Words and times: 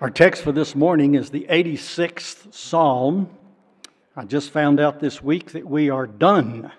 Our 0.00 0.08
text 0.08 0.44
for 0.44 0.52
this 0.52 0.74
morning 0.74 1.14
is 1.14 1.28
the 1.28 1.46
86th 1.50 2.54
Psalm. 2.54 3.28
I 4.16 4.24
just 4.24 4.48
found 4.50 4.80
out 4.80 4.98
this 4.98 5.22
week 5.22 5.52
that 5.52 5.66
we 5.66 5.90
are 5.90 6.06
done 6.06 6.72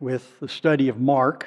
with 0.00 0.40
the 0.40 0.48
study 0.48 0.88
of 0.88 0.98
Mark 0.98 1.46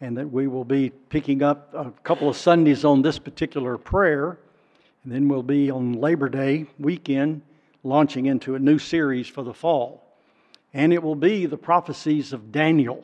and 0.00 0.16
that 0.16 0.30
we 0.30 0.46
will 0.46 0.64
be 0.64 0.90
picking 0.90 1.42
up 1.42 1.74
a 1.74 1.90
couple 2.04 2.28
of 2.28 2.36
Sundays 2.36 2.84
on 2.84 3.02
this 3.02 3.18
particular 3.18 3.76
prayer. 3.76 4.38
And 5.02 5.12
then 5.12 5.26
we'll 5.26 5.42
be 5.42 5.68
on 5.68 5.94
Labor 5.94 6.28
Day 6.28 6.66
weekend 6.78 7.42
launching 7.82 8.26
into 8.26 8.54
a 8.54 8.60
new 8.60 8.78
series 8.78 9.26
for 9.26 9.42
the 9.42 9.52
fall. 9.52 10.16
And 10.72 10.92
it 10.92 11.02
will 11.02 11.16
be 11.16 11.46
the 11.46 11.58
prophecies 11.58 12.32
of 12.32 12.52
Daniel. 12.52 13.02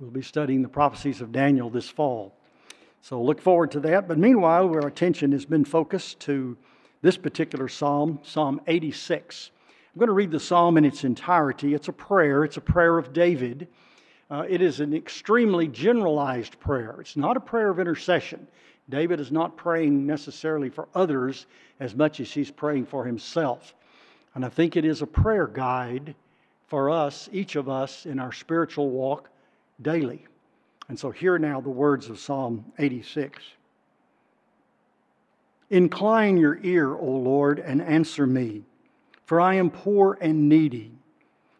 We'll 0.00 0.10
be 0.10 0.20
studying 0.20 0.62
the 0.62 0.68
prophecies 0.68 1.20
of 1.20 1.30
Daniel 1.30 1.70
this 1.70 1.88
fall. 1.88 2.35
So 3.02 3.22
look 3.22 3.40
forward 3.40 3.70
to 3.72 3.80
that. 3.80 4.08
But 4.08 4.18
meanwhile, 4.18 4.68
our 4.68 4.86
attention 4.86 5.32
has 5.32 5.44
been 5.44 5.64
focused 5.64 6.20
to 6.20 6.56
this 7.02 7.16
particular 7.16 7.68
psalm, 7.68 8.18
Psalm 8.22 8.60
86. 8.66 9.50
I'm 9.94 10.00
going 10.00 10.08
to 10.08 10.12
read 10.12 10.30
the 10.30 10.40
psalm 10.40 10.76
in 10.76 10.84
its 10.84 11.04
entirety. 11.04 11.72
It's 11.72 11.88
a 11.88 11.92
prayer, 11.92 12.44
it's 12.44 12.56
a 12.56 12.60
prayer 12.60 12.98
of 12.98 13.12
David. 13.12 13.68
Uh, 14.28 14.44
it 14.48 14.60
is 14.60 14.80
an 14.80 14.92
extremely 14.92 15.68
generalized 15.68 16.58
prayer. 16.58 16.96
It's 17.00 17.16
not 17.16 17.36
a 17.36 17.40
prayer 17.40 17.70
of 17.70 17.78
intercession. 17.78 18.46
David 18.88 19.20
is 19.20 19.32
not 19.32 19.56
praying 19.56 20.04
necessarily 20.04 20.68
for 20.68 20.88
others 20.94 21.46
as 21.80 21.94
much 21.94 22.20
as 22.20 22.32
he's 22.32 22.50
praying 22.50 22.86
for 22.86 23.04
himself. 23.04 23.74
And 24.34 24.44
I 24.44 24.48
think 24.48 24.76
it 24.76 24.84
is 24.84 25.00
a 25.00 25.06
prayer 25.06 25.46
guide 25.46 26.14
for 26.66 26.90
us, 26.90 27.28
each 27.32 27.56
of 27.56 27.68
us, 27.68 28.06
in 28.06 28.18
our 28.18 28.32
spiritual 28.32 28.90
walk 28.90 29.30
daily. 29.80 30.26
And 30.88 30.98
so, 30.98 31.10
hear 31.10 31.38
now 31.38 31.60
the 31.60 31.68
words 31.68 32.08
of 32.08 32.18
Psalm 32.18 32.64
86. 32.78 33.42
Incline 35.70 36.36
your 36.36 36.60
ear, 36.62 36.94
O 36.94 37.04
Lord, 37.04 37.58
and 37.58 37.82
answer 37.82 38.26
me, 38.26 38.62
for 39.24 39.40
I 39.40 39.54
am 39.54 39.70
poor 39.70 40.16
and 40.20 40.48
needy. 40.48 40.92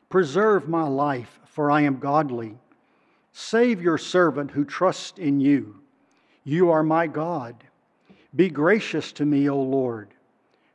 Preserve 0.09 0.69
my 0.69 0.87
life, 0.87 1.41
for 1.47 1.73
I 1.73 1.81
am 1.81 1.99
godly. 1.99 2.57
Save 3.33 3.83
your 3.83 3.99
servant 3.99 4.53
who 4.53 4.65
trusts 4.65 5.19
in 5.19 5.41
you. 5.41 5.81
You 6.45 6.71
are 6.71 6.85
my 6.85 7.09
God. 7.09 7.65
Be 8.37 8.49
gracious 8.49 9.11
to 9.13 9.27
me, 9.27 9.51
O 9.51 9.61
Lord, 9.61 10.15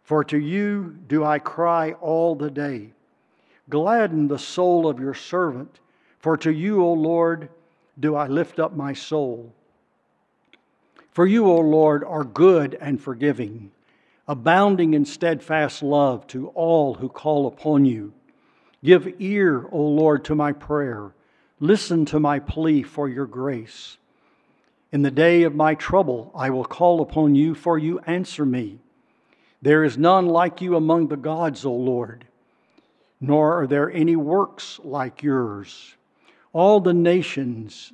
for 0.03 0.23
to 0.25 0.37
you 0.37 0.97
do 1.07 1.23
I 1.23 1.39
cry 1.39 1.93
all 1.93 2.35
the 2.35 2.51
day. 2.51 2.91
Gladden 3.69 4.27
the 4.27 4.39
soul 4.39 4.89
of 4.89 4.99
your 4.99 5.13
servant, 5.13 5.79
for 6.19 6.35
to 6.37 6.51
you, 6.51 6.83
O 6.83 6.91
Lord, 6.91 7.49
do 8.01 8.15
I 8.15 8.27
lift 8.27 8.59
up 8.59 8.75
my 8.75 8.93
soul. 8.93 9.53
For 11.11 11.25
you, 11.25 11.45
O 11.45 11.59
Lord, 11.59 12.03
are 12.03 12.23
good 12.23 12.77
and 12.79 13.01
forgiving, 13.01 13.71
abounding 14.27 14.93
in 14.93 15.05
steadfast 15.05 15.83
love 15.83 16.25
to 16.27 16.47
all 16.49 16.95
who 16.95 17.09
call 17.09 17.47
upon 17.47 17.85
you. 17.85 18.13
Give 18.83 19.13
ear, 19.19 19.67
O 19.71 19.81
Lord, 19.81 20.25
to 20.25 20.35
my 20.35 20.51
prayer. 20.53 21.13
Listen 21.59 22.05
to 22.05 22.19
my 22.19 22.39
plea 22.39 22.81
for 22.81 23.07
your 23.07 23.27
grace. 23.27 23.97
In 24.91 25.03
the 25.03 25.11
day 25.11 25.43
of 25.43 25.53
my 25.53 25.75
trouble, 25.75 26.31
I 26.33 26.49
will 26.49 26.65
call 26.65 27.01
upon 27.01 27.35
you, 27.35 27.53
for 27.55 27.77
you 27.77 27.99
answer 27.99 28.45
me. 28.45 28.79
There 29.61 29.83
is 29.83 29.97
none 29.97 30.25
like 30.25 30.61
you 30.61 30.75
among 30.75 31.07
the 31.07 31.17
gods, 31.17 31.65
O 31.65 31.73
Lord, 31.73 32.25
nor 33.19 33.61
are 33.61 33.67
there 33.67 33.91
any 33.91 34.15
works 34.15 34.79
like 34.83 35.21
yours. 35.21 35.95
All 36.53 36.81
the 36.81 36.93
nations 36.93 37.93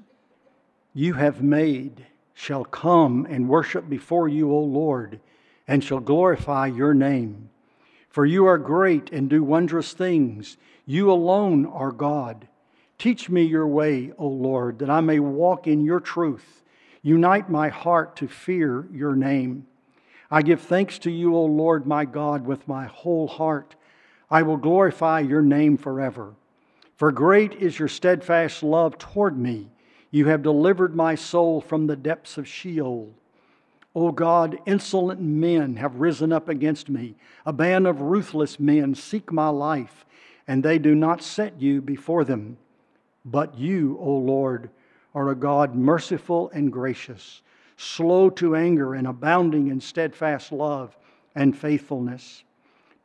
you 0.94 1.14
have 1.14 1.44
made 1.44 2.08
shall 2.34 2.66
come 2.66 3.28
and 3.30 3.48
worship 3.48 3.88
before 3.88 4.28
you, 4.28 4.52
O 4.52 4.60
Lord, 4.60 5.20
and 5.68 5.84
shall 5.84 6.00
glorify 6.00 6.68
your 6.68 6.94
name. 6.94 7.50
For 8.10 8.26
you 8.26 8.46
are 8.48 8.58
great 8.58 9.12
and 9.12 9.30
do 9.30 9.44
wondrous 9.44 9.94
things. 9.94 10.58
You 10.88 11.12
alone 11.12 11.68
are 11.68 11.92
God. 11.92 12.48
Teach 12.98 13.30
me 13.30 13.44
your 13.44 13.68
way, 13.68 14.12
O 14.18 14.28
Lord, 14.28 14.80
that 14.80 14.90
I 14.90 15.02
may 15.02 15.20
walk 15.20 15.68
in 15.68 15.86
your 15.86 16.00
truth. 16.00 16.64
Unite 17.04 17.50
my 17.50 17.70
heart 17.70 18.16
to 18.18 18.28
fear 18.28 18.88
your 18.92 19.16
name. 19.16 19.68
I 20.32 20.42
give 20.42 20.62
thanks 20.62 20.98
to 21.00 21.12
you, 21.12 21.36
O 21.36 21.46
Lord 21.46 21.86
my 21.86 22.06
God, 22.06 22.46
with 22.46 22.68
my 22.68 22.88
whole 22.88 23.28
heart. 23.28 23.76
I 24.32 24.42
will 24.42 24.58
glorify 24.58 25.20
your 25.20 25.44
name 25.44 25.78
forever. 25.78 26.34
For 26.98 27.12
great 27.12 27.54
is 27.54 27.78
your 27.78 27.88
steadfast 27.88 28.64
love 28.64 28.98
toward 28.98 29.38
me. 29.38 29.70
You 30.10 30.26
have 30.26 30.42
delivered 30.42 30.96
my 30.96 31.14
soul 31.14 31.62
from 31.62 31.86
the 31.86 31.96
depths 31.96 32.40
of 32.40 32.48
Sheol. 32.48 33.14
O 33.96 34.12
God, 34.12 34.58
insolent 34.66 35.22
men 35.22 35.76
have 35.76 36.00
risen 36.00 36.34
up 36.34 36.50
against 36.50 36.90
me. 36.90 37.16
A 37.46 37.54
band 37.54 37.86
of 37.86 38.02
ruthless 38.02 38.60
men 38.60 38.96
seek 38.96 39.32
my 39.32 39.50
life, 39.50 40.06
and 40.48 40.64
they 40.64 40.80
do 40.80 40.96
not 40.96 41.22
set 41.22 41.62
you 41.62 41.82
before 41.82 42.24
them. 42.24 42.58
But 43.24 43.58
you, 43.58 43.98
O 44.00 44.12
Lord, 44.18 44.72
are 45.14 45.30
a 45.30 45.36
God 45.36 45.76
merciful 45.76 46.50
and 46.52 46.72
gracious, 46.72 47.44
slow 47.76 48.32
to 48.32 48.56
anger 48.56 48.96
and 48.96 49.06
abounding 49.06 49.68
in 49.68 49.82
steadfast 49.82 50.52
love 50.52 50.98
and 51.36 51.56
faithfulness. 51.56 52.44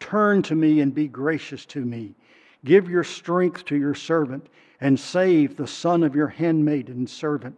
Turn 0.01 0.41
to 0.43 0.55
me 0.55 0.81
and 0.81 0.95
be 0.95 1.09
gracious 1.09 1.67
to 1.67 1.85
me. 1.85 2.15
Give 2.65 2.89
your 2.89 3.05
strength 3.05 3.65
to 3.67 3.77
your 3.77 3.95
servant 3.95 4.47
and 4.81 4.99
save 4.99 5.57
the 5.57 5.67
son 5.67 6.03
of 6.03 6.15
your 6.15 6.29
handmaiden 6.29 7.07
servant. 7.07 7.57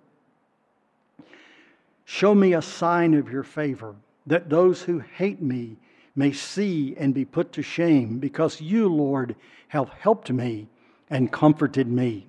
Show 2.04 2.34
me 2.34 2.52
a 2.52 2.62
sign 2.62 3.14
of 3.14 3.30
your 3.30 3.42
favor, 3.42 3.94
that 4.26 4.50
those 4.50 4.82
who 4.82 4.98
hate 4.98 5.40
me 5.40 5.76
may 6.16 6.32
see 6.32 6.94
and 6.96 7.14
be 7.14 7.24
put 7.24 7.52
to 7.52 7.62
shame, 7.62 8.18
because 8.18 8.60
you, 8.60 8.88
Lord, 8.88 9.36
have 9.68 9.88
helped 9.88 10.30
me 10.30 10.68
and 11.10 11.32
comforted 11.32 11.88
me. 11.88 12.26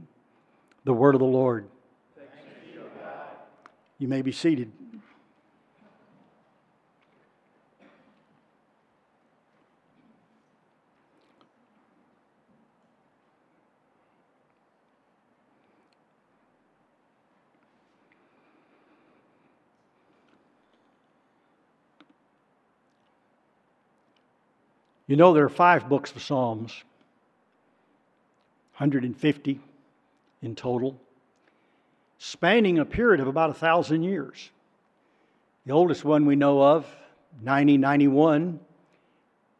The 0.85 0.93
word 0.93 1.15
of 1.15 1.19
the 1.19 1.25
Lord. 1.25 1.67
You, 2.73 2.81
you 3.99 4.07
may 4.07 4.21
be 4.21 4.31
seated. 4.31 4.71
You 25.07 25.15
know, 25.15 25.33
there 25.33 25.45
are 25.45 25.49
five 25.49 25.87
books 25.87 26.11
of 26.11 26.21
Psalms, 26.23 26.83
150 28.77 29.59
in 30.41 30.55
total, 30.55 30.99
spanning 32.17 32.79
a 32.79 32.85
period 32.85 33.19
of 33.21 33.27
about 33.27 33.51
a 33.51 33.53
thousand 33.53 34.03
years. 34.03 34.49
The 35.65 35.73
oldest 35.73 36.03
one 36.03 36.25
we 36.25 36.35
know 36.35 36.61
of, 36.61 36.87
9091, 37.41 38.59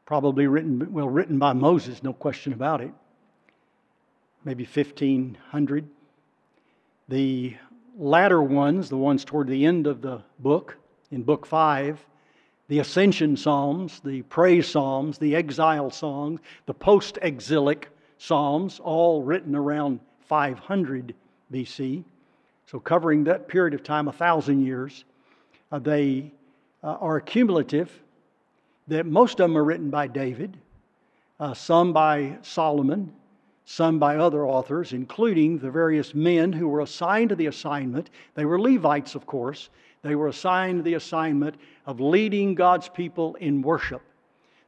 probably 0.06 0.48
written, 0.48 0.92
well, 0.92 1.10
written 1.10 1.38
by 1.38 1.54
Moses, 1.54 2.02
no 2.02 2.14
question 2.14 2.54
about 2.54 2.82
it. 2.82 2.92
Maybe 4.44 4.64
1500. 4.64 5.88
The 7.08 7.56
latter 7.98 8.42
ones, 8.42 8.90
the 8.90 8.98
ones 8.98 9.24
toward 9.26 9.48
the 9.48 9.66
end 9.66 9.86
of 9.86 10.02
the 10.02 10.24
book, 10.40 10.78
in 11.12 11.24
book 11.24 11.46
five, 11.46 12.04
the 12.68 12.80
Ascension 12.80 13.38
Psalms, 13.38 14.02
the 14.04 14.24
Praise 14.24 14.68
Psalms, 14.68 15.18
the 15.18 15.36
Exile 15.36 15.90
Songs, 15.92 16.40
the 16.66 16.74
post 16.74 17.20
exilic 17.22 17.90
Psalms, 18.18 18.80
all 18.84 19.22
written 19.22 19.56
around 19.56 20.00
500 20.22 21.14
BC. 21.52 22.04
So, 22.66 22.80
covering 22.80 23.24
that 23.26 23.48
period 23.48 23.76
of 23.76 23.84
time, 23.84 24.08
a 24.08 24.12
thousand 24.12 24.66
years. 24.66 25.06
Uh, 25.72 25.80
they 25.80 26.32
uh, 26.84 26.98
are 27.00 27.20
cumulative. 27.20 27.92
That 28.88 29.06
most 29.06 29.40
of 29.40 29.50
them 29.50 29.58
are 29.58 29.64
written 29.64 29.90
by 29.90 30.08
David, 30.08 30.58
uh, 31.40 31.54
some 31.56 31.92
by 31.92 32.38
Solomon, 32.44 33.12
some 33.66 33.98
by 33.98 34.18
other 34.18 34.46
authors, 34.46 34.94
including 34.94 35.58
the 35.58 35.72
various 35.72 36.14
men 36.14 36.54
who 36.54 36.68
were 36.68 36.82
assigned 36.82 37.30
to 37.30 37.36
the 37.36 37.48
assignment. 37.48 38.12
They 38.36 38.46
were 38.46 38.60
Levites, 38.60 39.16
of 39.16 39.26
course, 39.26 39.70
they 40.06 40.14
were 40.14 40.28
assigned 40.28 40.84
the 40.84 40.94
assignment 40.94 41.56
of 41.88 42.00
leading 42.00 42.54
God's 42.54 42.88
people 42.88 43.34
in 43.36 43.64
worship. 43.64 44.04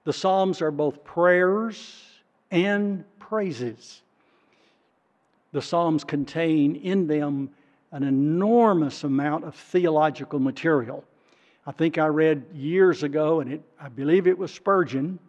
The 0.03 0.11
Psalms 0.11 0.63
are 0.63 0.71
both 0.71 1.03
prayers 1.03 2.03
and 2.49 3.03
praises. 3.19 4.01
The 5.51 5.61
Psalms 5.61 6.03
contain 6.03 6.75
in 6.77 7.05
them 7.05 7.51
an 7.91 8.01
enormous 8.01 9.03
amount 9.03 9.43
of 9.43 9.53
theological 9.53 10.39
material. 10.39 11.03
I 11.67 11.71
think 11.71 11.99
I 11.99 12.07
read 12.07 12.43
years 12.53 13.03
ago, 13.03 13.39
and 13.39 13.53
it, 13.53 13.61
I 13.79 13.89
believe 13.89 14.25
it 14.25 14.37
was 14.37 14.51
Spurgeon, 14.51 15.19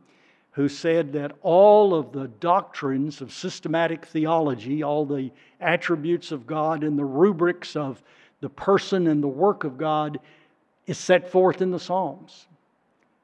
who 0.52 0.70
said 0.70 1.12
that 1.12 1.32
all 1.42 1.94
of 1.94 2.12
the 2.12 2.28
doctrines 2.28 3.20
of 3.20 3.30
systematic 3.30 4.06
theology, 4.06 4.82
all 4.82 5.04
the 5.04 5.30
attributes 5.60 6.32
of 6.32 6.46
God 6.46 6.82
and 6.82 6.98
the 6.98 7.04
rubrics 7.04 7.76
of 7.76 8.02
the 8.40 8.48
person 8.48 9.06
and 9.06 9.22
the 9.22 9.28
work 9.28 9.64
of 9.64 9.78
God 9.78 10.18
is 10.86 10.98
set 10.98 11.30
forth 11.30 11.60
in 11.60 11.70
the 11.70 11.80
Psalms. 11.80 12.46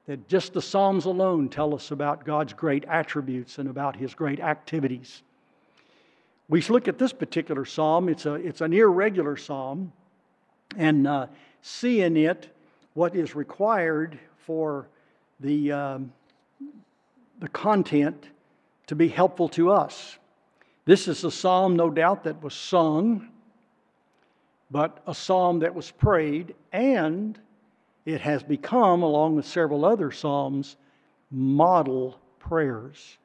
that 0.07 0.29
just 0.29 0.53
the 0.53 0.61
Psalms 0.61 1.07
alone 1.07 1.49
tell 1.49 1.75
us 1.75 1.91
about 1.91 2.25
God's 2.25 2.53
great 2.53 2.85
attributes 2.85 3.59
and 3.59 3.69
about 3.69 3.97
His 3.97 4.15
great 4.15 4.41
activities. 4.41 5.23
We 6.49 6.61
look 6.63 6.89
at 6.89 6.99
this 6.99 7.13
particular 7.13 7.65
psalm, 7.65 8.11
it's, 8.11 8.27
a, 8.27 8.35
it's 8.35 8.61
an 8.61 8.75
irregular 8.75 9.37
psalm, 9.37 9.93
and 10.77 11.07
uh, 11.07 11.27
see 11.63 12.03
in 12.03 12.19
it 12.19 12.55
what 12.93 13.17
is 13.17 13.35
required 13.35 14.19
for 14.37 14.89
the, 15.41 15.73
um, 15.73 16.13
the 17.41 17.49
content 17.49 18.29
to 18.89 18.95
be 18.95 19.09
helpful 19.09 19.49
to 19.51 19.71
us. 19.71 20.19
This 20.85 21.09
is 21.09 21.25
a 21.25 21.31
psalm, 21.31 21.77
no 21.77 21.89
doubt, 21.89 22.25
that 22.25 22.43
was 22.43 22.53
sung, 22.53 23.31
but 24.71 25.03
a 25.07 25.15
psalm 25.15 25.59
that 25.61 25.75
was 25.75 25.91
prayed, 25.91 26.55
and 26.73 27.39
it 28.05 28.21
has 28.21 28.43
become, 28.43 29.03
along 29.03 29.37
with 29.37 29.47
several 29.47 29.85
other 29.85 30.11
psalms, 30.11 30.77
model 31.31 32.19
prayers. 32.39 33.19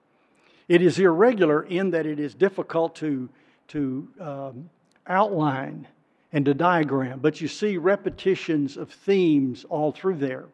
It 0.67 0.81
is 0.81 0.99
irregular 0.99 1.63
in 1.63 1.91
that 1.91 2.05
it 2.05 2.19
is 2.19 2.33
difficult 2.33 2.95
to, 2.95 3.29
to 3.69 4.07
um, 4.19 4.69
outline 5.07 5.87
and 6.31 6.45
to 6.45 6.53
diagram, 6.53 7.19
but 7.19 7.41
you 7.41 7.47
see 7.47 7.77
repetitions 7.77 8.77
of 8.77 8.91
themes 8.91 9.65
all 9.69 9.91
through 9.91 10.17
there. 10.17 10.45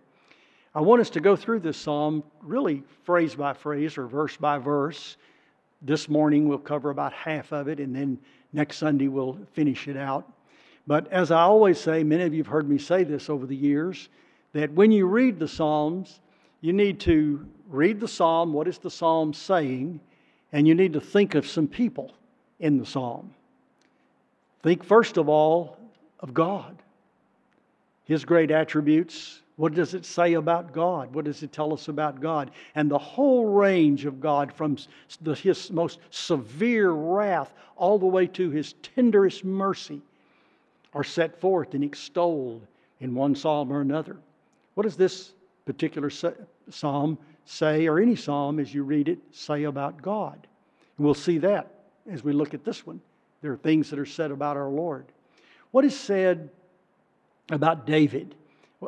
I 0.74 0.81
want 0.81 1.02
us 1.02 1.10
to 1.12 1.20
go 1.20 1.36
through 1.36 1.60
this 1.60 1.78
psalm 1.78 2.24
really 2.42 2.84
phrase 3.04 3.36
by 3.36 3.54
phrase 3.54 3.98
or 3.98 4.08
verse 4.08 4.38
by 4.38 4.58
verse. 4.58 5.18
This 5.81 6.10
morning 6.10 6.48
we'll 6.48 6.58
cover 6.58 6.90
about 6.90 7.14
half 7.14 7.52
of 7.52 7.68
it, 7.68 7.80
and 7.80 7.96
then 7.96 8.18
next 8.54 8.78
Sunday 8.78 9.08
we'll 9.08 9.38
finish 9.54 9.88
it 9.88 9.98
out. 9.98 10.31
But 10.88 11.12
as 11.12 11.32
I 11.32 11.42
always 11.42 11.80
say, 11.80 12.04
many 12.04 12.24
of 12.24 12.34
you 12.34 12.44
have 12.44 12.52
heard 12.52 12.70
me 12.70 12.78
say 12.78 13.04
this 13.04 13.30
over 13.30 13.46
the 13.46 13.56
years, 13.56 14.10
that 14.54 14.72
when 14.72 14.92
you 14.92 15.08
read 15.08 15.40
the 15.40 15.48
Psalms, 15.48 16.20
you 16.62 16.74
need 16.74 17.00
to 17.02 17.46
read 17.70 18.00
the 18.00 18.08
Psalm, 18.08 18.54
what 18.54 18.68
is 18.68 18.78
the 18.78 18.92
Psalm 18.92 19.34
saying, 19.34 20.00
and 20.52 20.68
you 20.68 20.76
need 20.76 20.94
to 20.94 21.02
think 21.02 21.36
of 21.36 21.48
some 21.48 21.68
people 21.68 22.14
in 22.60 22.78
the 22.78 22.86
Psalm. 22.86 23.34
Think 24.64 24.84
first 24.84 25.18
of 25.18 25.28
all 25.28 25.78
of 26.22 26.34
God, 26.34 26.76
His 28.06 28.24
great 28.24 28.52
attributes. 28.52 29.42
What 29.58 29.74
does 29.74 29.94
it 29.94 30.06
say 30.06 30.34
about 30.34 30.74
God? 30.74 31.14
What 31.14 31.26
does 31.26 31.42
it 31.44 31.52
tell 31.52 31.74
us 31.74 31.88
about 31.88 32.20
God? 32.20 32.52
And 32.76 32.92
the 32.92 32.98
whole 32.98 33.46
range 33.46 34.06
of 34.06 34.20
God, 34.20 34.52
from 34.54 34.78
the, 35.22 35.34
His 35.34 35.72
most 35.72 36.00
severe 36.10 36.92
wrath 36.92 37.54
all 37.76 37.98
the 37.98 38.06
way 38.06 38.28
to 38.28 38.50
His 38.50 38.74
tenderest 38.81 39.46
mercy, 39.46 40.02
are 40.95 41.03
set 41.03 41.39
forth 41.39 41.74
and 41.74 41.83
extolled 41.83 42.65
in 43.01 43.13
one 43.13 43.36
psalm 43.36 43.71
or 43.71 43.81
another. 43.81 44.18
What 44.74 44.83
does 44.83 44.95
this 44.95 45.33
particular 45.65 46.09
psalm 46.69 47.18
say, 47.45 47.86
or 47.88 48.00
any 48.00 48.15
psalm 48.15 48.59
as 48.59 48.74
you 48.74 48.83
read 48.83 49.09
it, 49.09 49.19
say 49.31 49.65
about 49.65 50.01
God? 50.01 50.47
And 50.97 51.06
we'll 51.06 51.13
see 51.13 51.38
that 51.39 51.69
as 52.09 52.24
we 52.24 52.31
look 52.31 52.53
at 52.53 52.63
this 52.63 52.88
one. 52.88 53.01
There 53.42 53.51
are 53.51 53.57
things 53.57 53.89
that 53.89 54.00
are 54.00 54.06
said 54.06 54.31
about 54.31 54.57
our 54.57 54.69
Lord. 54.69 55.06
What 55.71 55.86
is 55.86 56.00
said 56.00 56.50
about 57.51 57.86
David? 57.86 58.33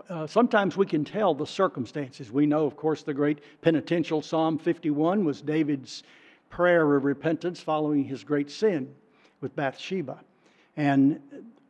Uh, 0.10 0.28
sometimes 0.28 0.78
we 0.78 0.86
can 0.86 1.04
tell 1.04 1.34
the 1.34 1.46
circumstances. 1.46 2.32
We 2.32 2.46
know, 2.46 2.66
of 2.66 2.78
course, 2.78 3.04
the 3.04 3.14
great 3.14 3.40
penitential 3.62 4.22
Psalm 4.22 4.58
51 4.58 5.26
was 5.26 5.42
David's 5.42 6.04
prayer 6.50 6.96
of 6.96 7.04
repentance 7.04 7.60
following 7.60 8.04
his 8.04 8.24
great 8.24 8.50
sin 8.50 8.94
with 9.42 9.56
Bathsheba. 9.56 10.20
And 10.78 11.20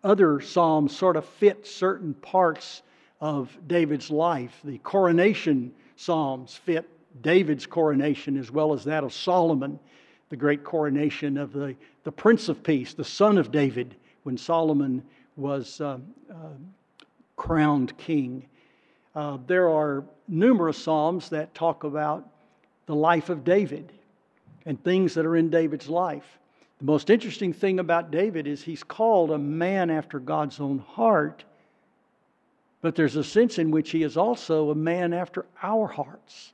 other 0.03 0.39
psalms 0.39 0.95
sort 0.95 1.15
of 1.15 1.25
fit 1.25 1.65
certain 1.65 2.13
parts 2.15 2.81
of 3.19 3.57
David's 3.67 4.11
life. 4.11 4.59
The 4.63 4.77
coronation 4.79 5.73
psalms 5.95 6.55
fit 6.55 6.87
David's 7.21 7.65
coronation 7.65 8.37
as 8.37 8.51
well 8.51 8.73
as 8.73 8.83
that 8.85 9.03
of 9.03 9.13
Solomon, 9.13 9.79
the 10.29 10.35
great 10.35 10.63
coronation 10.63 11.37
of 11.37 11.51
the, 11.53 11.75
the 12.03 12.11
Prince 12.11 12.49
of 12.49 12.63
Peace, 12.63 12.93
the 12.93 13.03
son 13.03 13.37
of 13.37 13.51
David, 13.51 13.95
when 14.23 14.37
Solomon 14.37 15.03
was 15.35 15.81
uh, 15.81 15.97
uh, 16.29 16.33
crowned 17.35 17.97
king. 17.97 18.45
Uh, 19.15 19.37
there 19.47 19.69
are 19.69 20.03
numerous 20.27 20.77
psalms 20.77 21.29
that 21.29 21.53
talk 21.55 21.83
about 21.83 22.27
the 22.85 22.95
life 22.95 23.29
of 23.29 23.43
David 23.43 23.91
and 24.65 24.83
things 24.83 25.13
that 25.13 25.25
are 25.25 25.37
in 25.37 25.49
David's 25.49 25.89
life. 25.89 26.37
The 26.79 26.85
most 26.85 27.09
interesting 27.09 27.53
thing 27.53 27.79
about 27.79 28.11
David 28.11 28.45
is 28.45 28.61
he's 28.63 28.83
called 28.83 29.31
a 29.31 29.37
man 29.37 29.89
after 29.89 30.19
God's 30.19 30.59
own 30.59 30.79
heart, 30.79 31.43
but 32.81 32.95
there's 32.95 33.15
a 33.15 33.23
sense 33.23 33.57
in 33.57 33.71
which 33.71 33.89
he 33.89 34.03
is 34.03 34.15
also 34.15 34.69
a 34.69 34.75
man 34.75 35.11
after 35.11 35.45
our 35.63 35.87
hearts 35.87 36.53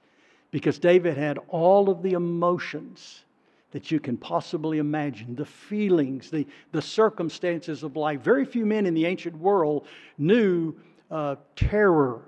because 0.52 0.80
David 0.80 1.18
had 1.18 1.40
all 1.50 1.90
of 1.90 2.02
the 2.02 2.14
emotions 2.14 3.26
that 3.72 3.92
you 3.92 4.00
can 4.00 4.16
possibly 4.16 4.78
imagine 4.78 5.36
the 5.36 5.46
feelings, 5.46 6.30
the, 6.30 6.48
the 6.72 6.82
circumstances 6.82 7.84
of 7.84 7.98
life. 7.98 8.22
Very 8.22 8.46
few 8.46 8.66
men 8.66 8.86
in 8.86 8.94
the 8.94 9.06
ancient 9.06 9.36
world 9.36 9.88
knew 10.18 10.74
uh, 11.12 11.36
terror 11.56 12.22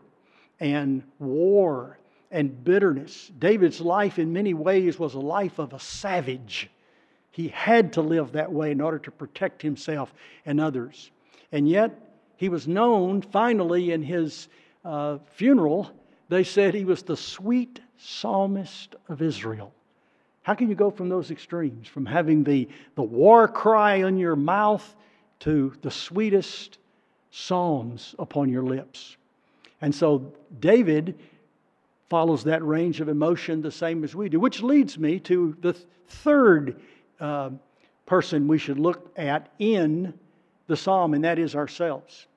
and 0.60 1.04
war 1.20 2.00
and 2.32 2.64
bitterness. 2.64 3.32
David's 3.40 3.80
life, 3.80 4.20
in 4.20 4.34
many 4.34 4.54
ways, 4.54 5.00
was 5.00 5.14
a 5.14 5.20
life 5.20 5.60
of 5.60 5.74
a 5.74 5.80
savage. 5.80 6.70
He 7.36 7.50
had 7.50 7.92
to 7.94 8.02
live 8.02 8.32
that 8.32 8.50
way 8.50 8.72
in 8.72 8.80
order 8.80 8.98
to 8.98 9.12
protect 9.12 9.62
himself 9.62 10.14
and 10.46 10.58
others. 10.58 11.12
And 11.52 11.68
yet, 11.68 11.92
he 12.38 12.48
was 12.48 12.66
known 12.66 13.22
finally 13.22 13.92
in 13.92 14.02
his 14.02 14.48
uh, 14.86 15.18
funeral. 15.34 15.92
They 16.30 16.46
said 16.46 16.74
he 16.74 16.86
was 16.86 17.04
the 17.04 17.18
sweet 17.18 17.82
psalmist 17.98 18.96
of 19.10 19.22
Israel. 19.22 19.74
How 20.44 20.54
can 20.54 20.70
you 20.70 20.76
go 20.76 20.90
from 20.90 21.10
those 21.10 21.30
extremes, 21.30 21.90
from 21.90 22.06
having 22.06 22.46
the, 22.46 22.70
the 22.96 23.04
war 23.04 23.50
cry 23.50 24.04
on 24.04 24.18
your 24.18 24.38
mouth 24.38 24.96
to 25.42 25.74
the 25.82 25.92
sweetest 25.92 26.78
psalms 27.32 28.16
upon 28.18 28.48
your 28.48 28.64
lips? 28.64 29.18
And 29.82 29.94
so 29.94 30.32
David 30.62 31.20
follows 32.08 32.46
that 32.46 32.64
range 32.64 33.02
of 33.02 33.10
emotion 33.10 33.62
the 33.62 33.72
same 33.72 34.06
as 34.06 34.16
we 34.16 34.30
do, 34.30 34.40
which 34.40 34.64
leads 34.64 34.98
me 34.98 35.20
to 35.20 35.58
the 35.60 35.74
third 36.08 36.80
uh, 37.20 37.50
person 38.06 38.48
we 38.48 38.58
should 38.58 38.80
look 38.80 39.12
at 39.18 39.50
in 39.60 40.14
the 40.68 40.78
psalm, 40.78 41.14
and 41.14 41.24
that 41.24 41.40
is 41.40 41.56
ourselves. 41.56 42.28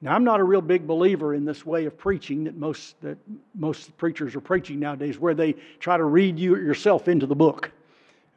Now, 0.00 0.14
I'm 0.14 0.24
not 0.24 0.38
a 0.38 0.44
real 0.44 0.60
big 0.60 0.86
believer 0.86 1.34
in 1.34 1.44
this 1.44 1.66
way 1.66 1.86
of 1.86 1.98
preaching 1.98 2.44
that 2.44 2.56
most, 2.56 3.00
that 3.02 3.18
most 3.54 3.96
preachers 3.98 4.36
are 4.36 4.40
preaching 4.40 4.78
nowadays, 4.78 5.18
where 5.18 5.34
they 5.34 5.54
try 5.80 5.96
to 5.96 6.04
read 6.04 6.38
you 6.38 6.56
yourself 6.56 7.08
into 7.08 7.26
the 7.26 7.34
book. 7.34 7.72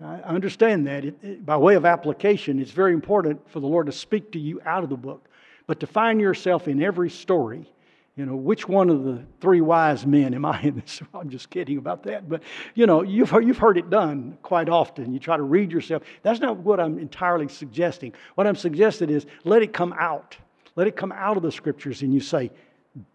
I 0.04 0.16
understand 0.22 0.88
that. 0.88 1.06
It, 1.06 1.16
it, 1.22 1.46
by 1.46 1.58
way 1.58 1.76
of 1.76 1.86
application, 1.86 2.60
it's 2.60 2.72
very 2.72 2.94
important 2.94 3.48
for 3.50 3.60
the 3.60 3.68
Lord 3.68 3.86
to 3.86 3.92
speak 3.92 4.32
to 4.32 4.40
you 4.40 4.60
out 4.66 4.84
of 4.84 4.90
the 4.90 4.98
book. 4.98 5.28
But 5.68 5.80
to 5.82 5.88
find 5.88 6.20
yourself 6.20 6.68
in 6.68 6.82
every 6.82 7.10
story 7.10 7.70
you 8.16 8.26
know, 8.26 8.36
which 8.36 8.68
one 8.68 8.90
of 8.90 9.04
the 9.04 9.24
three 9.40 9.62
wise 9.62 10.06
men 10.06 10.34
am 10.34 10.46
I 10.46 10.62
in 10.62 10.76
this? 10.76 11.02
I'm 11.14 11.30
just 11.30 11.50
kidding 11.50 11.78
about 11.78 12.04
that. 12.04 12.28
But, 12.28 12.44
you 12.76 12.86
know, 12.86 13.04
you've 13.04 13.30
heard, 13.30 13.46
you've 13.46 13.58
heard 13.58 13.78
it 13.78 13.90
done 13.90 14.38
quite 14.42 14.70
often. 14.70 15.14
You 15.14 15.20
try 15.20 15.38
to 15.38 15.44
read 15.44 15.72
yourself. 15.72 16.04
That's 16.22 16.40
not 16.40 16.58
what 16.58 16.80
I'm 16.80 17.00
entirely 17.00 17.48
suggesting. 17.48 18.14
What 18.36 18.48
I'm 18.48 18.56
suggesting 18.56 19.10
is 19.10 19.26
let 19.44 19.62
it 19.62 19.74
come 19.74 19.94
out. 19.98 20.38
Let 20.76 20.88
it 20.88 20.96
come 20.96 21.12
out 21.12 21.38
of 21.38 21.44
the 21.44 21.52
scriptures 21.52 22.02
and 22.02 22.14
you 22.14 22.20
say, 22.20 22.52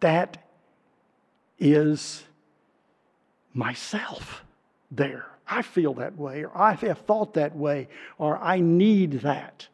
that 0.01 0.39
is 1.59 2.25
myself 3.53 4.45
there. 4.91 5.27
I 5.49 5.63
feel 5.63 5.95
that 5.95 6.17
way, 6.17 6.45
or 6.45 6.51
I 6.57 6.73
have 6.75 6.99
thought 7.01 7.35
that 7.35 7.55
way, 7.55 7.89
or 8.19 8.37
I 8.39 8.59
need 8.61 9.21
that, 9.21 9.69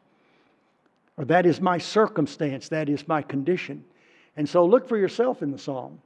or 1.17 1.25
that 1.25 1.47
is 1.47 1.59
my 1.59 1.79
circumstance, 1.79 2.69
that 2.69 2.89
is 2.89 3.07
my 3.07 3.23
condition. 3.23 3.83
And 4.35 4.47
so 4.47 4.65
look 4.65 4.87
for 4.87 4.97
yourself 4.97 5.41
in 5.41 5.51
the 5.51 5.57
psalm 5.57 5.99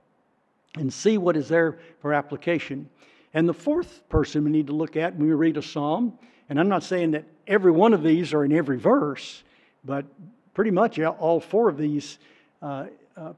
and 0.75 0.91
see 0.91 1.17
what 1.17 1.37
is 1.37 1.47
there 1.47 1.79
for 2.01 2.13
application. 2.13 2.89
And 3.33 3.47
the 3.47 3.53
fourth 3.53 4.07
person 4.09 4.43
we 4.43 4.51
need 4.51 4.67
to 4.67 4.73
look 4.73 4.95
at 4.95 5.15
when 5.15 5.27
we 5.27 5.33
read 5.33 5.57
a 5.57 5.61
psalm, 5.61 6.17
and 6.49 6.59
I'm 6.59 6.69
not 6.69 6.83
saying 6.83 7.11
that 7.11 7.25
every 7.45 7.71
one 7.71 7.93
of 7.93 8.03
these 8.03 8.33
are 8.33 8.43
in 8.43 8.51
every 8.51 8.77
verse, 8.77 9.43
but 9.83 10.05
pretty 10.53 10.71
much 10.71 10.99
all 10.99 11.39
four 11.39 11.69
of 11.69 11.77
these 11.77 12.19
uh, 12.61 12.85
uh, 13.15 13.33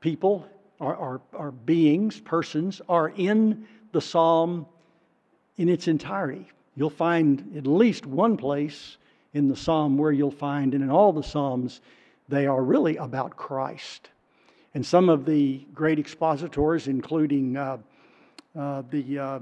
people 0.00 0.46
are, 0.80 0.96
are, 0.96 1.20
are 1.34 1.50
beings, 1.50 2.20
persons, 2.20 2.80
are 2.88 3.08
in 3.16 3.66
the 3.92 4.00
psalm 4.00 4.66
in 5.56 5.68
its 5.68 5.88
entirety. 5.88 6.46
You'll 6.76 6.90
find 6.90 7.54
at 7.56 7.66
least 7.66 8.06
one 8.06 8.36
place 8.36 8.96
in 9.32 9.48
the 9.48 9.56
psalm 9.56 9.96
where 9.96 10.12
you'll 10.12 10.30
find, 10.30 10.74
and 10.74 10.82
in 10.82 10.90
all 10.90 11.12
the 11.12 11.22
psalms, 11.22 11.80
they 12.28 12.46
are 12.46 12.62
really 12.62 12.96
about 12.96 13.36
Christ. 13.36 14.10
And 14.74 14.84
some 14.84 15.08
of 15.08 15.24
the 15.24 15.64
great 15.72 16.00
expositors, 16.00 16.88
including 16.88 17.56
uh, 17.56 17.78
uh, 18.58 18.82
the, 18.90 19.18
uh, 19.18 19.38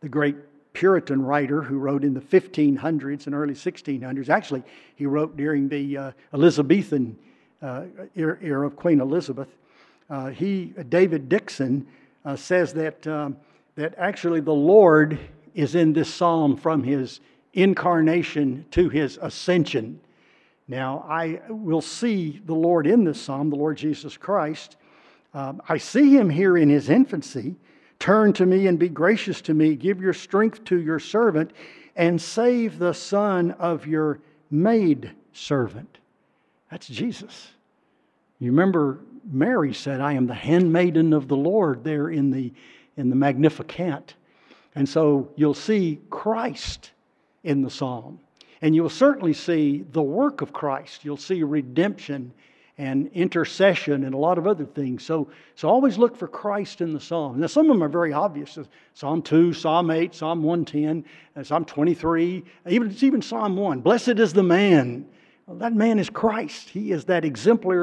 the 0.00 0.08
great 0.08 0.36
Puritan 0.72 1.22
writer 1.22 1.60
who 1.60 1.78
wrote 1.78 2.04
in 2.04 2.14
the 2.14 2.20
1500s 2.20 3.26
and 3.26 3.34
early 3.34 3.54
1600s, 3.54 4.28
actually, 4.28 4.62
he 4.94 5.06
wrote 5.06 5.36
during 5.36 5.68
the 5.68 5.96
uh, 5.96 6.12
Elizabethan 6.32 7.18
uh, 7.60 7.84
era 8.14 8.66
of 8.66 8.76
Queen 8.76 9.00
Elizabeth. 9.00 9.48
Uh, 10.08 10.28
he, 10.28 10.72
David 10.88 11.28
Dickson, 11.28 11.86
says 12.36 12.72
that, 12.74 13.04
um, 13.08 13.36
that 13.74 13.94
actually 13.98 14.40
the 14.40 14.52
Lord 14.52 15.18
is 15.54 15.74
in 15.74 15.92
this 15.92 16.12
psalm 16.12 16.56
from 16.56 16.84
his 16.84 17.20
incarnation 17.52 18.64
to 18.70 18.88
his 18.88 19.18
ascension. 19.20 20.00
Now, 20.68 21.04
I 21.08 21.40
will 21.48 21.80
see 21.80 22.40
the 22.44 22.54
Lord 22.54 22.86
in 22.86 23.04
this 23.04 23.20
psalm, 23.20 23.50
the 23.50 23.56
Lord 23.56 23.76
Jesus 23.76 24.16
Christ. 24.16 24.76
Um, 25.34 25.60
I 25.68 25.78
see 25.78 26.16
him 26.16 26.30
here 26.30 26.56
in 26.56 26.68
his 26.68 26.88
infancy. 26.88 27.56
Turn 27.98 28.32
to 28.34 28.46
me 28.46 28.66
and 28.66 28.78
be 28.78 28.88
gracious 28.88 29.40
to 29.42 29.54
me. 29.54 29.76
Give 29.76 30.00
your 30.00 30.12
strength 30.12 30.64
to 30.64 30.80
your 30.80 30.98
servant 30.98 31.52
and 31.96 32.20
save 32.20 32.78
the 32.78 32.94
son 32.94 33.52
of 33.52 33.86
your 33.86 34.20
maid 34.50 35.12
servant. 35.32 35.98
That's 36.70 36.86
Jesus. 36.86 37.50
You 38.38 38.50
remember 38.50 39.00
Mary 39.30 39.72
said, 39.72 40.00
I 40.00 40.14
am 40.14 40.26
the 40.26 40.34
handmaiden 40.34 41.12
of 41.12 41.28
the 41.28 41.36
Lord 41.36 41.84
there 41.84 42.08
in 42.08 42.30
the, 42.30 42.52
in 42.96 43.08
the 43.08 43.16
Magnificat. 43.16 44.14
And 44.74 44.88
so 44.88 45.30
you'll 45.36 45.54
see 45.54 46.00
Christ 46.10 46.90
in 47.44 47.62
the 47.62 47.70
psalm. 47.70 48.20
And 48.62 48.74
you'll 48.74 48.88
certainly 48.88 49.32
see 49.32 49.84
the 49.92 50.02
work 50.02 50.40
of 50.40 50.52
Christ. 50.52 51.04
You'll 51.04 51.16
see 51.16 51.42
redemption 51.42 52.32
and 52.78 53.10
intercession 53.12 54.04
and 54.04 54.14
a 54.14 54.18
lot 54.18 54.38
of 54.38 54.46
other 54.46 54.64
things. 54.64 55.04
So, 55.04 55.28
so 55.56 55.68
always 55.68 55.98
look 55.98 56.16
for 56.16 56.26
Christ 56.26 56.80
in 56.80 56.92
the 56.92 57.00
psalm. 57.00 57.40
Now, 57.40 57.48
some 57.48 57.68
of 57.68 57.76
them 57.76 57.82
are 57.82 57.88
very 57.88 58.12
obvious 58.12 58.58
Psalm 58.94 59.20
2, 59.20 59.52
Psalm 59.52 59.90
8, 59.90 60.14
Psalm 60.14 60.42
110, 60.42 61.04
uh, 61.36 61.44
Psalm 61.44 61.64
23, 61.64 62.42
even, 62.68 62.96
even 63.00 63.20
Psalm 63.20 63.56
1. 63.56 63.80
Blessed 63.80 64.18
is 64.18 64.32
the 64.32 64.42
man 64.42 65.06
that 65.48 65.74
man 65.74 65.98
is 65.98 66.08
Christ. 66.08 66.68
He 66.68 66.92
is 66.92 67.04
that 67.06 67.24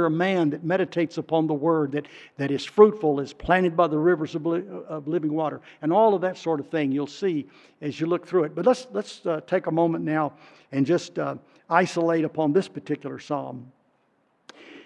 man 0.09 0.49
that 0.51 0.63
meditates 0.63 1.17
upon 1.17 1.47
the 1.47 1.53
word, 1.53 1.91
that, 1.91 2.07
that 2.37 2.51
is 2.51 2.63
fruitful, 2.63 3.19
is 3.19 3.33
planted 3.33 3.75
by 3.75 3.87
the 3.87 3.97
rivers 3.97 4.33
of, 4.33 4.45
li- 4.45 4.63
of 4.87 5.07
living 5.07 5.33
water, 5.33 5.61
and 5.81 5.91
all 5.91 6.13
of 6.13 6.21
that 6.21 6.37
sort 6.37 6.59
of 6.59 6.69
thing 6.69 6.91
you'll 6.91 7.07
see 7.07 7.47
as 7.81 7.99
you 7.99 8.07
look 8.07 8.25
through 8.25 8.45
it. 8.45 8.55
But 8.55 8.65
let's, 8.65 8.87
let's 8.91 9.25
uh, 9.25 9.41
take 9.45 9.67
a 9.67 9.71
moment 9.71 10.05
now 10.05 10.33
and 10.71 10.85
just 10.85 11.19
uh, 11.19 11.35
isolate 11.69 12.23
upon 12.23 12.53
this 12.53 12.67
particular 12.67 13.19
psalm. 13.19 13.71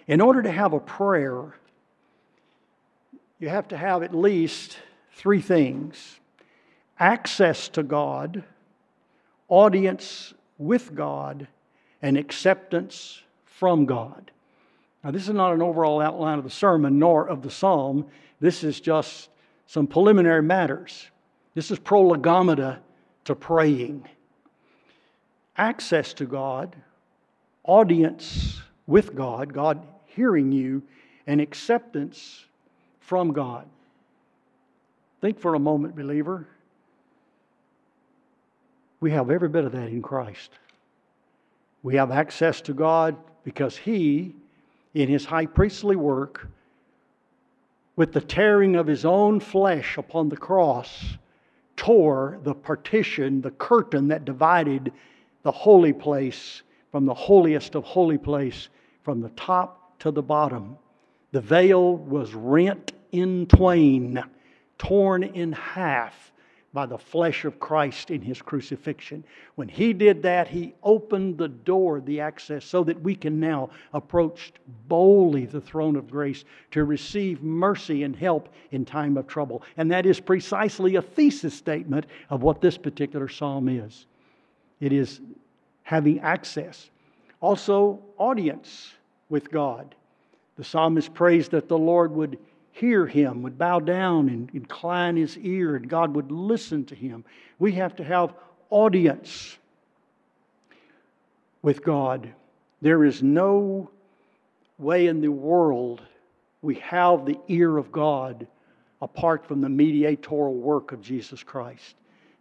In 0.07 0.19
order 0.19 0.41
to 0.41 0.51
have 0.51 0.73
a 0.73 0.79
prayer, 0.79 1.55
you 3.39 3.49
have 3.49 3.67
to 3.69 3.77
have 3.77 4.03
at 4.03 4.15
least 4.15 4.77
three 5.13 5.41
things 5.41 6.19
access 6.99 7.69
to 7.69 7.83
God, 7.83 8.43
audience 9.47 10.33
with 10.57 10.95
God, 10.95 11.47
and 12.03 12.17
acceptance 12.17 13.23
from 13.45 13.85
God. 13.85 14.29
Now, 15.03 15.11
this 15.11 15.23
is 15.23 15.33
not 15.33 15.53
an 15.53 15.61
overall 15.61 16.01
outline 16.01 16.37
of 16.37 16.43
the 16.43 16.49
sermon 16.49 16.99
nor 16.99 17.27
of 17.27 17.41
the 17.41 17.49
psalm. 17.49 18.05
This 18.39 18.63
is 18.63 18.79
just 18.79 19.29
some 19.65 19.87
preliminary 19.87 20.43
matters. 20.43 21.07
This 21.55 21.71
is 21.71 21.79
prolegomata 21.79 22.79
to 23.25 23.35
praying. 23.35 24.07
Access 25.57 26.13
to 26.15 26.25
God, 26.25 26.75
audience 27.63 28.61
with 28.85 29.15
God, 29.15 29.53
God 29.53 29.87
hearing 30.05 30.51
you, 30.51 30.83
and 31.25 31.39
acceptance 31.39 32.45
from 32.99 33.31
God. 33.31 33.65
Think 35.21 35.39
for 35.39 35.55
a 35.55 35.59
moment, 35.59 35.95
believer. 35.95 36.47
We 38.99 39.11
have 39.11 39.29
every 39.29 39.47
bit 39.47 39.63
of 39.63 39.71
that 39.71 39.87
in 39.87 40.01
Christ. 40.01 40.49
We 41.83 41.95
have 41.95 42.11
access 42.11 42.61
to 42.61 42.73
God 42.73 43.15
because 43.43 43.77
He, 43.77 44.33
in 44.93 45.09
His 45.09 45.25
high 45.25 45.45
priestly 45.45 45.95
work, 45.95 46.47
with 47.95 48.13
the 48.13 48.21
tearing 48.21 48.75
of 48.75 48.87
His 48.87 49.05
own 49.05 49.39
flesh 49.39 49.97
upon 49.97 50.29
the 50.29 50.37
cross, 50.37 51.17
tore 51.75 52.39
the 52.43 52.55
partition, 52.55 53.41
the 53.41 53.51
curtain 53.51 54.07
that 54.07 54.25
divided 54.25 54.91
the 55.43 55.51
holy 55.51 55.93
place 55.93 56.63
from 56.91 57.05
the 57.05 57.13
holiest 57.13 57.75
of 57.75 57.83
holy 57.83 58.17
place, 58.17 58.69
from 59.03 59.19
the 59.19 59.29
top 59.29 59.99
to 59.99 60.09
the 60.09 60.21
bottom. 60.21 60.77
The 61.31 61.41
veil 61.41 61.97
was 61.97 62.33
rent 62.33 62.93
in 63.11 63.45
twain, 63.47 64.23
torn 64.77 65.23
in 65.23 65.51
half 65.51 66.31
by 66.73 66.87
the 66.87 66.97
flesh 66.97 67.45
of 67.45 67.59
Christ 67.59 68.09
in 68.09 68.21
his 68.21 68.41
crucifixion. 68.41 69.23
When 69.55 69.67
he 69.67 69.93
did 69.93 70.23
that, 70.23 70.47
he 70.47 70.73
opened 70.81 71.37
the 71.37 71.47
door, 71.47 72.01
the 72.01 72.19
access, 72.19 72.65
so 72.65 72.83
that 72.85 72.99
we 73.01 73.15
can 73.15 73.39
now 73.39 73.69
approach 73.93 74.51
boldly 74.87 75.45
the 75.45 75.61
throne 75.61 75.95
of 75.95 76.09
grace 76.09 76.43
to 76.71 76.83
receive 76.83 77.43
mercy 77.43 78.03
and 78.03 78.15
help 78.15 78.49
in 78.71 78.85
time 78.85 79.17
of 79.17 79.27
trouble. 79.27 79.61
And 79.77 79.91
that 79.91 80.07
is 80.07 80.19
precisely 80.19 80.95
a 80.95 81.01
thesis 81.01 81.53
statement 81.53 82.07
of 82.31 82.41
what 82.41 82.59
this 82.59 82.77
particular 82.77 83.29
psalm 83.29 83.69
is. 83.69 84.07
It 84.79 84.91
is 84.91 85.21
having 85.83 86.19
access. 86.21 86.89
Also, 87.39 87.99
audience 88.17 88.93
with 89.29 89.51
God. 89.51 89.93
The 90.55 90.63
psalmist 90.63 91.13
prays 91.13 91.49
that 91.49 91.67
the 91.67 91.77
Lord 91.77 92.11
would 92.11 92.37
hear 92.73 93.05
him, 93.05 93.43
would 93.43 93.57
bow 93.57 93.79
down 93.79 94.29
and 94.29 94.49
incline 94.53 95.15
his 95.15 95.37
ear, 95.37 95.75
and 95.75 95.87
God 95.87 96.15
would 96.15 96.31
listen 96.31 96.85
to 96.85 96.95
him. 96.95 97.23
We 97.59 97.73
have 97.73 97.95
to 97.97 98.03
have 98.03 98.33
audience 98.69 99.57
with 101.61 101.83
God. 101.83 102.33
There 102.81 103.05
is 103.05 103.23
no 103.23 103.89
way 104.77 105.07
in 105.07 105.21
the 105.21 105.31
world 105.31 106.01
we 106.61 106.75
have 106.75 107.25
the 107.25 107.39
ear 107.47 107.77
of 107.77 107.91
God 107.91 108.47
apart 109.01 109.45
from 109.45 109.61
the 109.61 109.69
mediatorial 109.69 110.55
work 110.55 110.91
of 110.91 111.01
Jesus 111.01 111.43
Christ. 111.43 111.95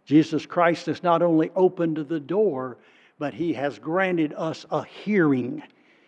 Jesus 0.05 0.45
Christ 0.45 0.87
has 0.87 1.03
not 1.03 1.21
only 1.21 1.51
opened 1.55 1.97
the 1.97 2.19
door, 2.19 2.77
but 3.19 3.33
he 3.33 3.53
has 3.53 3.77
granted 3.79 4.33
us 4.35 4.65
a 4.71 4.83
hearing. 4.83 5.61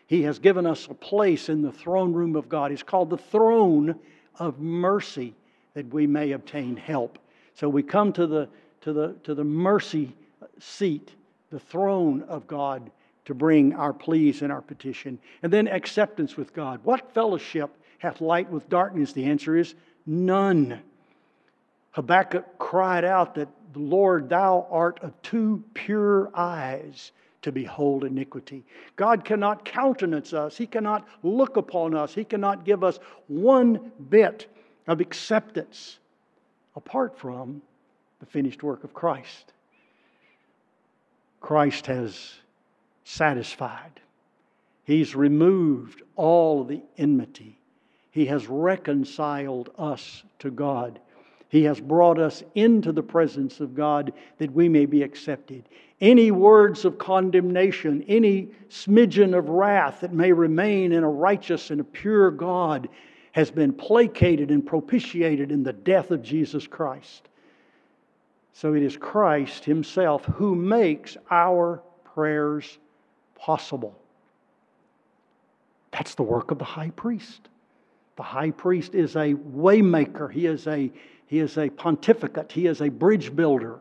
He 0.07 0.23
has 0.23 0.39
given 0.39 0.65
us 0.65 0.87
a 0.87 0.93
place 0.93 1.49
in 1.49 1.61
the 1.61 1.71
throne 1.71 2.13
room 2.13 2.35
of 2.35 2.49
God. 2.49 2.71
It's 2.71 2.83
called 2.83 3.09
the 3.09 3.17
throne 3.17 3.99
of 4.39 4.59
mercy 4.59 5.33
that 5.73 5.93
we 5.93 6.07
may 6.07 6.31
obtain 6.31 6.75
help. 6.75 7.19
So 7.53 7.69
we 7.69 7.83
come 7.83 8.13
to 8.13 8.27
the, 8.27 8.49
to 8.81 8.93
the, 8.93 9.15
to 9.23 9.35
the 9.35 9.43
mercy 9.43 10.13
seat, 10.59 11.11
the 11.51 11.59
throne 11.59 12.23
of 12.23 12.47
God, 12.47 12.89
to 13.25 13.33
bring 13.33 13.73
our 13.73 13.93
pleas 13.93 14.41
and 14.41 14.51
our 14.51 14.61
petition. 14.61 15.19
And 15.41 15.51
then 15.51 15.67
acceptance 15.67 16.37
with 16.37 16.53
God. 16.53 16.79
What 16.83 17.13
fellowship 17.13 17.71
hath 17.99 18.21
light 18.21 18.49
with 18.49 18.69
darkness? 18.69 19.13
The 19.13 19.25
answer 19.25 19.55
is 19.55 19.73
none. 20.05 20.81
Habakkuk 21.91 22.57
cried 22.59 23.05
out 23.05 23.35
that, 23.35 23.49
Lord, 23.73 24.29
thou 24.29 24.67
art 24.69 24.99
of 25.01 25.19
too 25.21 25.63
pure 25.73 26.29
eyes 26.35 27.11
to 27.45 27.51
behold 27.51 28.03
iniquity. 28.03 28.65
God 28.95 29.23
cannot 29.23 29.65
countenance 29.65 30.33
us, 30.33 30.57
He 30.57 30.65
cannot 30.65 31.07
look 31.21 31.57
upon 31.57 31.93
us, 31.93 32.11
He 32.11 32.23
cannot 32.23 32.65
give 32.65 32.83
us 32.83 32.97
one 33.27 33.91
bit 34.09 34.47
of 34.87 34.99
acceptance 34.99 35.99
apart 36.75 37.15
from 37.19 37.61
the 38.19 38.25
finished 38.25 38.63
work 38.63 38.83
of 38.83 38.95
Christ. 38.95 39.53
Christ 41.39 41.85
has 41.85 42.33
satisfied. 43.03 44.01
He's 44.83 45.15
removed 45.15 46.01
all 46.15 46.63
the 46.63 46.81
enmity. 46.97 47.59
He 48.09 48.25
has 48.25 48.47
reconciled 48.47 49.69
us 49.77 50.23
to 50.39 50.49
God. 50.49 50.99
He 51.49 51.63
has 51.63 51.79
brought 51.79 52.19
us 52.19 52.43
into 52.55 52.91
the 52.91 53.03
presence 53.03 53.59
of 53.59 53.75
God 53.75 54.13
that 54.39 54.51
we 54.51 54.67
may 54.67 54.85
be 54.85 55.03
accepted. 55.03 55.63
Any 56.01 56.31
words 56.31 56.85
of 56.85 56.97
condemnation, 56.97 58.03
any 58.07 58.49
smidgen 58.69 59.37
of 59.37 59.49
wrath 59.49 60.01
that 60.01 60.13
may 60.13 60.31
remain 60.31 60.91
in 60.91 61.03
a 61.03 61.09
righteous 61.09 61.71
and 61.71 61.79
a 61.79 61.85
pure 61.85 62.31
God 62.31 62.89
has 63.31 63.51
been 63.51 63.73
placated 63.73 64.49
and 64.49 64.65
propitiated 64.65 65.51
in 65.51 65.63
the 65.63 65.73
death 65.73 66.11
of 66.11 66.21
Jesus 66.21 66.67
Christ. 66.67 67.29
So 68.53 68.73
it 68.73 68.83
is 68.83 68.97
Christ 68.97 69.65
Himself 69.65 70.25
who 70.25 70.55
makes 70.55 71.17
our 71.29 71.81
prayers 72.13 72.77
possible. 73.35 73.97
That's 75.91 76.15
the 76.15 76.23
work 76.23 76.51
of 76.51 76.59
the 76.59 76.65
high 76.65 76.91
priest. 76.91 77.49
The 78.15 78.23
high 78.23 78.51
priest 78.51 78.95
is 78.95 79.15
a 79.15 79.33
waymaker. 79.33 80.31
He 80.31 80.45
is 80.45 80.67
a 80.67 80.91
he 81.27 81.39
is 81.39 81.57
a 81.57 81.69
pontificate, 81.69 82.51
he 82.51 82.67
is 82.67 82.81
a 82.81 82.89
bridge 82.89 83.35
builder. 83.35 83.79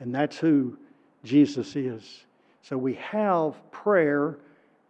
And 0.00 0.14
that's 0.14 0.38
who 0.38 0.78
Jesus 1.24 1.76
is. 1.76 2.24
So 2.62 2.78
we 2.78 2.94
have 2.94 3.54
prayer 3.70 4.38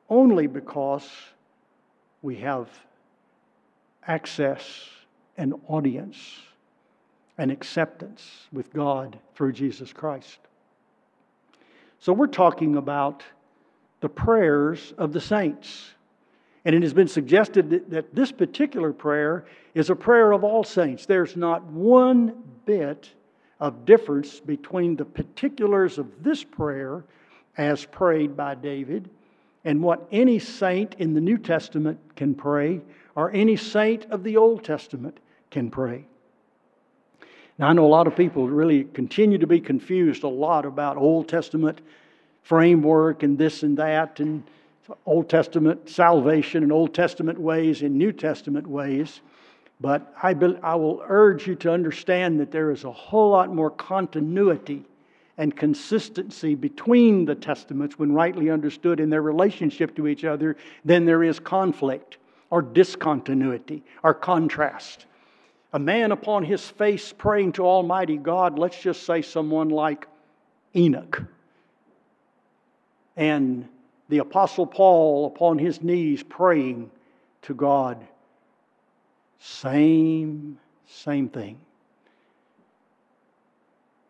only 0.09 0.47
because 0.47 1.09
we 2.23 2.37
have 2.37 2.68
access 4.06 4.62
and 5.37 5.54
audience 5.68 6.16
and 7.38 7.50
acceptance 7.50 8.47
with 8.52 8.73
God 8.73 9.18
through 9.35 9.52
Jesus 9.52 9.92
Christ. 9.92 10.38
So 11.99 12.12
we're 12.12 12.26
talking 12.26 12.76
about 12.76 13.23
the 14.00 14.09
prayers 14.09 14.92
of 14.99 15.12
the 15.12 15.20
saints. 15.20 15.90
And 16.64 16.75
it 16.75 16.83
has 16.83 16.93
been 16.93 17.09
suggested 17.09 17.71
that, 17.71 17.90
that 17.90 18.14
this 18.14 18.33
particular 18.33 18.93
prayer 18.93 19.47
is 19.75 19.90
a 19.90 19.97
prayer 19.97 20.33
of 20.33 20.45
all 20.45 20.62
saints. 20.62 21.07
There's 21.07 21.37
not 21.37 21.64
one 21.64 22.35
bit 22.67 23.11
of 23.61 23.85
difference 23.85 24.40
between 24.40 24.97
the 24.97 25.05
particulars 25.05 25.99
of 25.99 26.23
this 26.23 26.45
prayer 26.45 27.05
as 27.57 27.85
prayed 27.85 28.37
by 28.37 28.55
David 28.55 29.09
and 29.64 29.83
what 29.83 30.07
any 30.11 30.38
saint 30.38 30.95
in 30.99 31.14
the 31.14 31.21
New 31.21 31.38
Testament 31.38 31.99
can 32.17 32.35
pray 32.35 32.81
or 33.14 33.31
any 33.33 33.57
saint 33.57 34.07
of 34.07 34.23
the 34.23 34.37
Old 34.37 34.64
Testament 34.64 35.19
can 35.50 35.71
pray. 35.71 36.07
Now, 37.59 37.69
I 37.69 37.73
know 37.75 37.85
a 37.85 37.88
lot 37.88 38.07
of 38.07 38.17
people 38.17 38.49
really 38.49 38.85
continue 38.85 39.37
to 39.37 39.47
be 39.47 39.61
confused 39.61 40.23
a 40.23 40.29
lot 40.29 40.64
about 40.64 40.97
Old 40.97 41.29
Testament 41.29 41.81
framework 42.43 43.23
and 43.23 43.37
this 43.37 43.62
and 43.62 43.76
that, 43.76 44.21
and 44.21 44.43
Old 45.06 45.28
Testament 45.28 45.88
salvation 45.88 46.62
and 46.62 46.73
Old 46.73 46.94
Testament 46.94 47.38
ways 47.38 47.82
and 47.82 47.97
New 47.97 48.12
Testament 48.12 48.66
ways. 48.66 49.20
But 49.80 50.12
I, 50.23 50.35
be, 50.35 50.59
I 50.62 50.75
will 50.75 51.02
urge 51.06 51.47
you 51.47 51.54
to 51.56 51.73
understand 51.73 52.38
that 52.40 52.50
there 52.50 52.70
is 52.70 52.85
a 52.85 52.92
whole 52.92 53.30
lot 53.30 53.54
more 53.54 53.70
continuity 53.70 54.85
and 55.38 55.56
consistency 55.56 56.54
between 56.54 57.25
the 57.25 57.35
Testaments 57.35 57.99
when 57.99 58.12
rightly 58.12 58.50
understood 58.50 59.00
in 59.00 59.09
their 59.09 59.23
relationship 59.23 59.97
to 59.97 60.06
each 60.06 60.25
other 60.25 60.56
than 60.85 61.06
there 61.06 61.25
is 61.25 61.40
conflict 61.40 62.18
or 62.50 62.61
discontinuity 62.61 63.82
or 64.02 64.12
contrast. 64.12 65.06
A 65.73 65.78
man 65.78 66.12
upon 66.12 66.44
his 66.44 66.68
face 66.68 67.14
praying 67.16 67.52
to 67.52 67.64
Almighty 67.64 68.18
God, 68.18 68.59
let's 68.59 68.78
just 68.78 69.04
say 69.04 69.23
someone 69.23 69.70
like 69.70 70.06
Enoch. 70.76 71.23
And 73.16 73.66
the 74.11 74.19
Apostle 74.19 74.67
Paul 74.67 75.26
upon 75.26 75.59
his 75.59 75.83
knees 75.83 76.23
praying 76.23 76.90
to 77.43 77.55
God. 77.55 78.05
Same, 79.38 80.59
same 80.87 81.29
thing. 81.29 81.59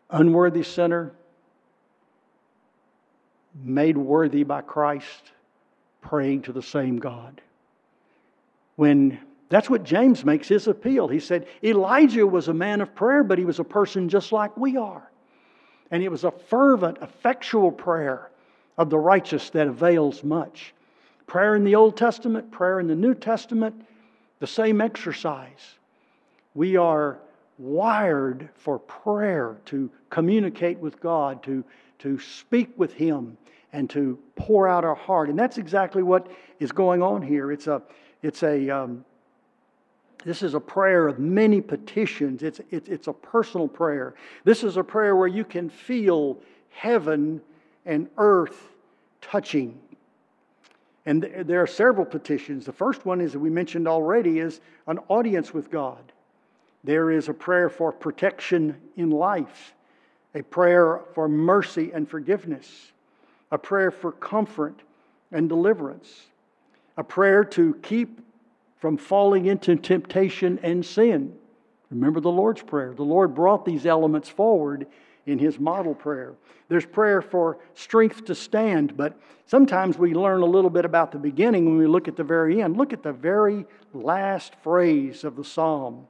Unworthy 0.09 0.63
sinner, 0.63 1.13
made 3.63 3.95
worthy 3.95 4.43
by 4.43 4.61
Christ, 4.61 5.31
praying 6.01 6.41
to 6.43 6.51
the 6.51 6.63
same 6.63 6.97
God. 6.97 7.39
When 8.75 9.19
that's 9.49 9.69
what 9.69 9.83
James 9.83 10.25
makes 10.25 10.47
his 10.47 10.67
appeal. 10.67 11.09
He 11.09 11.19
said, 11.19 11.45
Elijah 11.61 12.25
was 12.25 12.47
a 12.47 12.53
man 12.53 12.79
of 12.79 12.95
prayer, 12.95 13.21
but 13.21 13.37
he 13.37 13.43
was 13.43 13.59
a 13.59 13.65
person 13.65 14.07
just 14.07 14.31
like 14.31 14.55
we 14.57 14.77
are. 14.77 15.11
And 15.91 16.01
it 16.01 16.09
was 16.09 16.23
a 16.23 16.31
fervent, 16.31 16.97
effectual 17.01 17.69
prayer 17.69 18.30
of 18.81 18.89
the 18.89 18.97
righteous 18.97 19.51
that 19.51 19.67
avails 19.67 20.23
much. 20.23 20.73
Prayer 21.27 21.55
in 21.55 21.63
the 21.63 21.75
Old 21.75 21.95
Testament, 21.95 22.49
prayer 22.49 22.79
in 22.79 22.87
the 22.87 22.95
New 22.95 23.13
Testament, 23.13 23.85
the 24.39 24.47
same 24.47 24.81
exercise. 24.81 25.75
We 26.55 26.77
are 26.77 27.19
wired 27.59 28.49
for 28.55 28.79
prayer 28.79 29.57
to 29.65 29.87
communicate 30.09 30.79
with 30.79 30.99
God, 30.99 31.43
to, 31.43 31.63
to 31.99 32.17
speak 32.19 32.69
with 32.75 32.91
Him, 32.93 33.37
and 33.71 33.87
to 33.91 34.17
pour 34.35 34.67
out 34.67 34.83
our 34.83 34.95
heart. 34.95 35.29
And 35.29 35.37
that's 35.37 35.59
exactly 35.59 36.01
what 36.01 36.25
is 36.59 36.71
going 36.71 37.03
on 37.03 37.21
here. 37.21 37.51
It's 37.51 37.67
a, 37.67 37.83
it's 38.23 38.41
a, 38.41 38.67
um, 38.71 39.05
this 40.25 40.41
is 40.41 40.55
a 40.55 40.59
prayer 40.59 41.07
of 41.07 41.19
many 41.19 41.61
petitions. 41.61 42.41
It's, 42.41 42.59
it's, 42.71 42.89
it's 42.89 43.07
a 43.07 43.13
personal 43.13 43.67
prayer. 43.67 44.15
This 44.43 44.63
is 44.63 44.75
a 44.75 44.83
prayer 44.83 45.15
where 45.15 45.27
you 45.27 45.45
can 45.45 45.69
feel 45.69 46.39
heaven 46.71 47.41
and 47.85 48.09
earth 48.17 48.69
touching. 49.21 49.79
And 51.05 51.23
there 51.23 51.61
are 51.61 51.67
several 51.67 52.05
petitions. 52.05 52.65
The 52.65 52.73
first 52.73 53.05
one 53.05 53.21
is 53.21 53.33
that 53.33 53.39
we 53.39 53.49
mentioned 53.49 53.87
already 53.87 54.39
is 54.39 54.61
an 54.87 54.99
audience 55.07 55.53
with 55.53 55.71
God. 55.71 56.11
There 56.83 57.11
is 57.11 57.29
a 57.29 57.33
prayer 57.33 57.69
for 57.69 57.91
protection 57.91 58.75
in 58.97 59.09
life, 59.09 59.73
a 60.35 60.41
prayer 60.41 61.01
for 61.13 61.27
mercy 61.27 61.91
and 61.93 62.09
forgiveness, 62.09 62.91
a 63.51 63.57
prayer 63.57 63.91
for 63.91 64.11
comfort 64.11 64.81
and 65.31 65.49
deliverance, 65.49 66.27
a 66.97 67.03
prayer 67.03 67.43
to 67.45 67.75
keep 67.81 68.21
from 68.79 68.97
falling 68.97 69.45
into 69.45 69.75
temptation 69.75 70.59
and 70.63 70.85
sin. 70.85 71.35
Remember 71.91 72.19
the 72.19 72.31
Lord's 72.31 72.63
Prayer. 72.63 72.93
The 72.93 73.03
Lord 73.03 73.35
brought 73.35 73.65
these 73.65 73.85
elements 73.85 74.29
forward 74.29 74.87
in 75.25 75.39
his 75.39 75.59
model 75.59 75.93
prayer. 75.93 76.33
There's 76.67 76.85
prayer 76.85 77.21
for 77.21 77.57
strength 77.73 78.25
to 78.25 78.35
stand, 78.35 78.95
but 78.95 79.19
sometimes 79.45 79.97
we 79.97 80.13
learn 80.13 80.41
a 80.41 80.45
little 80.45 80.69
bit 80.69 80.85
about 80.85 81.11
the 81.11 81.19
beginning 81.19 81.65
when 81.65 81.77
we 81.77 81.87
look 81.87 82.07
at 82.07 82.15
the 82.15 82.23
very 82.23 82.61
end. 82.61 82.77
Look 82.77 82.93
at 82.93 83.03
the 83.03 83.13
very 83.13 83.65
last 83.93 84.55
phrase 84.63 85.23
of 85.23 85.35
the 85.35 85.43
psalm. 85.43 86.07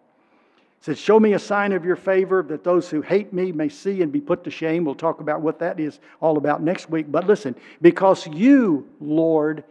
It 0.80 0.86
says, 0.86 1.00
Show 1.00 1.20
me 1.20 1.34
a 1.34 1.40
sign 1.40 1.74
of 1.74 1.84
your 1.84 1.96
favor 1.96 2.44
that 2.44 2.64
those 2.64 2.90
who 2.90 3.02
hate 3.02 3.34
me 3.34 3.52
may 3.52 3.70
see 3.70 4.02
and 4.02 4.12
be 4.12 4.22
put 4.22 4.44
to 4.46 4.52
shame. 4.52 4.86
We'll 4.86 4.96
talk 4.96 5.20
about 5.20 5.42
what 5.42 5.60
that 5.60 5.80
is 5.80 6.00
all 6.22 6.38
about 6.38 6.62
next 6.62 6.90
week. 6.90 7.12
But 7.12 7.28
listen, 7.28 7.56
because 7.82 8.26
you, 8.28 8.88
Lord, 9.00 9.64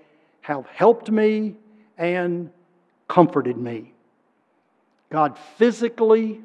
have 0.42 0.66
helped 0.66 1.10
me 1.10 1.54
and 1.98 2.50
comforted 3.08 3.56
me. 3.56 3.92
God 5.10 5.36
physically, 5.56 6.40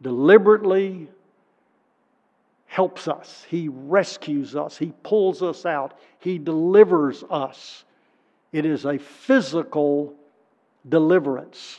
deliberately, 0.00 1.08
helps 2.74 3.06
us, 3.06 3.46
He 3.48 3.68
rescues 3.68 4.56
us, 4.56 4.76
He 4.76 4.92
pulls 5.04 5.44
us 5.44 5.64
out, 5.64 5.96
He 6.18 6.38
delivers 6.38 7.22
us. 7.30 7.84
It 8.50 8.66
is 8.66 8.84
a 8.84 8.98
physical 8.98 10.12
deliverance, 10.88 11.78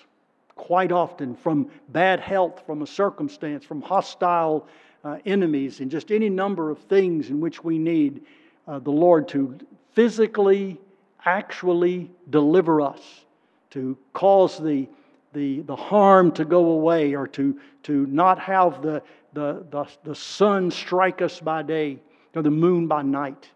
quite 0.56 0.94
often 0.94 1.36
from 1.36 1.70
bad 1.90 2.22
health, 2.22 2.64
from 2.66 2.82
a 2.82 2.88
circumstance, 2.88 3.66
from 3.66 3.82
hostile 3.82 4.68
uh, 5.04 5.18
enemies, 5.26 5.82
and 5.82 5.92
just 5.92 6.14
any 6.14 6.30
number 6.30 6.72
of 6.72 6.80
things 6.80 7.30
in 7.30 7.42
which 7.42 7.62
we 7.62 7.78
need 7.78 8.22
uh, 8.66 8.80
the 8.80 8.90
Lord 8.90 9.28
to 9.28 9.58
physically, 9.92 10.80
actually 11.26 12.10
deliver 12.30 12.80
us, 12.80 13.26
to 13.72 13.98
cause 14.14 14.58
the 14.58 14.88
the, 15.36 15.60
the 15.62 15.76
harm 15.76 16.32
to 16.32 16.46
go 16.46 16.72
away 16.72 17.14
or 17.14 17.28
to, 17.28 17.60
to 17.84 18.06
not 18.08 18.40
have 18.40 18.82
the, 18.82 19.04
the, 19.36 19.66
the, 19.70 19.86
the 20.04 20.16
sun 20.16 20.72
strike 20.72 21.22
us 21.22 21.40
by 21.40 21.62
day 21.62 22.00
or 22.34 22.42
the 22.42 22.50
moon 22.50 22.88
by 22.88 23.02
night. 23.02 23.50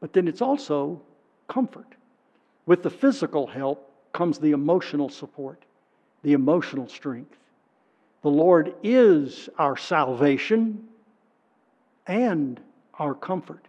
But 0.00 0.12
then 0.12 0.26
it's 0.26 0.42
also 0.42 1.00
comfort. 1.46 1.94
With 2.66 2.82
the 2.82 2.90
physical 2.90 3.46
help 3.46 3.90
comes 4.12 4.38
the 4.38 4.52
emotional 4.52 5.08
support, 5.08 5.62
the 6.22 6.32
emotional 6.32 6.88
strength. 6.88 7.36
The 8.22 8.30
Lord 8.30 8.74
is 8.82 9.48
our 9.58 9.76
salvation 9.76 10.88
and 12.06 12.60
our 12.98 13.14
comfort. 13.14 13.66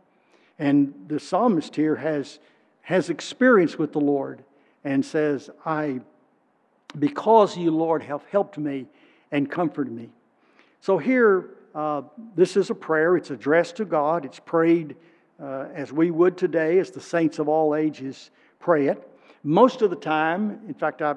And 0.58 0.94
the 1.08 1.20
psalmist 1.20 1.76
here 1.76 1.96
has, 1.98 2.40
has 2.82 3.10
experience 3.10 3.78
with 3.78 3.92
the 3.92 4.00
Lord 4.00 4.44
and 4.84 5.06
says, 5.06 5.50
I, 5.66 6.00
because 6.98 7.58
you, 7.58 7.72
Lord, 7.72 8.04
have 8.04 8.24
helped 8.32 8.58
me 8.58 8.88
and 9.32 9.50
comforted 9.50 9.94
me. 9.94 10.10
So 10.82 10.98
here, 10.98 11.50
uh, 11.76 12.04
this 12.36 12.56
is 12.56 12.70
a 12.70 12.76
prayer. 12.76 13.18
It's 13.18 13.32
addressed 13.32 13.76
to 13.78 13.86
God. 13.86 14.24
It's 14.26 14.40
prayed 14.40 14.96
uh, 15.42 15.68
as 15.74 15.92
we 15.92 16.10
would 16.10 16.38
today, 16.38 16.80
as 16.80 16.92
the 16.92 17.02
saints 17.02 17.40
of 17.40 17.50
all 17.50 17.76
ages 17.76 18.32
pray 18.60 18.88
it. 18.88 19.06
Most 19.44 19.82
of 19.82 19.90
the 19.90 19.96
time, 19.96 20.60
in 20.68 20.74
fact, 20.74 21.02
I, 21.02 21.16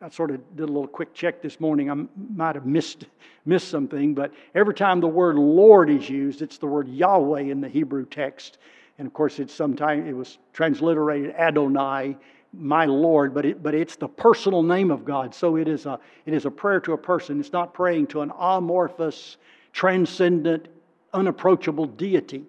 I 0.00 0.08
sort 0.10 0.30
of 0.30 0.56
did 0.56 0.64
a 0.64 0.66
little 0.66 0.86
quick 0.86 1.14
check 1.14 1.40
this 1.40 1.60
morning. 1.60 1.90
I 1.90 2.06
might 2.34 2.54
have 2.54 2.66
missed, 2.66 3.06
missed 3.44 3.68
something, 3.68 4.14
but 4.14 4.32
every 4.54 4.74
time 4.74 5.00
the 5.00 5.08
word 5.08 5.36
Lord 5.36 5.88
is 5.88 6.08
used, 6.08 6.42
it's 6.42 6.58
the 6.58 6.66
word 6.66 6.88
Yahweh 6.88 7.42
in 7.42 7.60
the 7.60 7.68
Hebrew 7.68 8.06
text. 8.06 8.58
And 8.98 9.06
of 9.06 9.12
course, 9.12 9.38
it's 9.38 9.54
sometimes 9.54 10.08
it 10.08 10.14
was 10.14 10.38
transliterated 10.52 11.34
Adonai 11.36 12.16
my 12.58 12.84
Lord, 12.86 13.34
but, 13.34 13.44
it, 13.44 13.62
but 13.62 13.74
it's 13.74 13.96
the 13.96 14.08
personal 14.08 14.62
name 14.62 14.90
of 14.90 15.04
God. 15.04 15.34
So 15.34 15.56
it 15.56 15.68
is, 15.68 15.86
a, 15.86 15.98
it 16.24 16.34
is 16.34 16.46
a 16.46 16.50
prayer 16.50 16.80
to 16.80 16.92
a 16.92 16.98
person. 16.98 17.38
It's 17.40 17.52
not 17.52 17.74
praying 17.74 18.08
to 18.08 18.22
an 18.22 18.32
amorphous, 18.38 19.36
transcendent, 19.72 20.68
unapproachable 21.12 21.86
deity. 21.86 22.44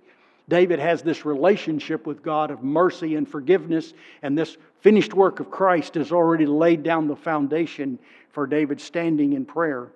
David 0.50 0.80
has 0.80 1.02
this 1.02 1.26
relationship 1.26 2.08
with 2.08 2.24
God 2.24 2.52
of 2.52 2.64
mercy 2.64 3.16
and 3.16 3.28
forgiveness, 3.28 3.94
and 4.22 4.38
this 4.38 4.58
finished 4.80 5.14
work 5.14 5.40
of 5.40 5.52
Christ 5.52 5.96
has 5.96 6.12
already 6.12 6.46
laid 6.46 6.84
down 6.84 7.08
the 7.08 7.16
foundation 7.16 8.00
for 8.32 8.48
David 8.48 8.80
standing 8.80 9.34
in 9.34 9.46
prayer. 9.46 9.90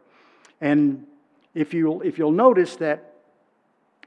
And 0.59 1.05
if 1.53 1.73
you'll, 1.73 2.01
if 2.01 2.17
you'll 2.17 2.31
notice 2.31 2.75
that 2.77 3.13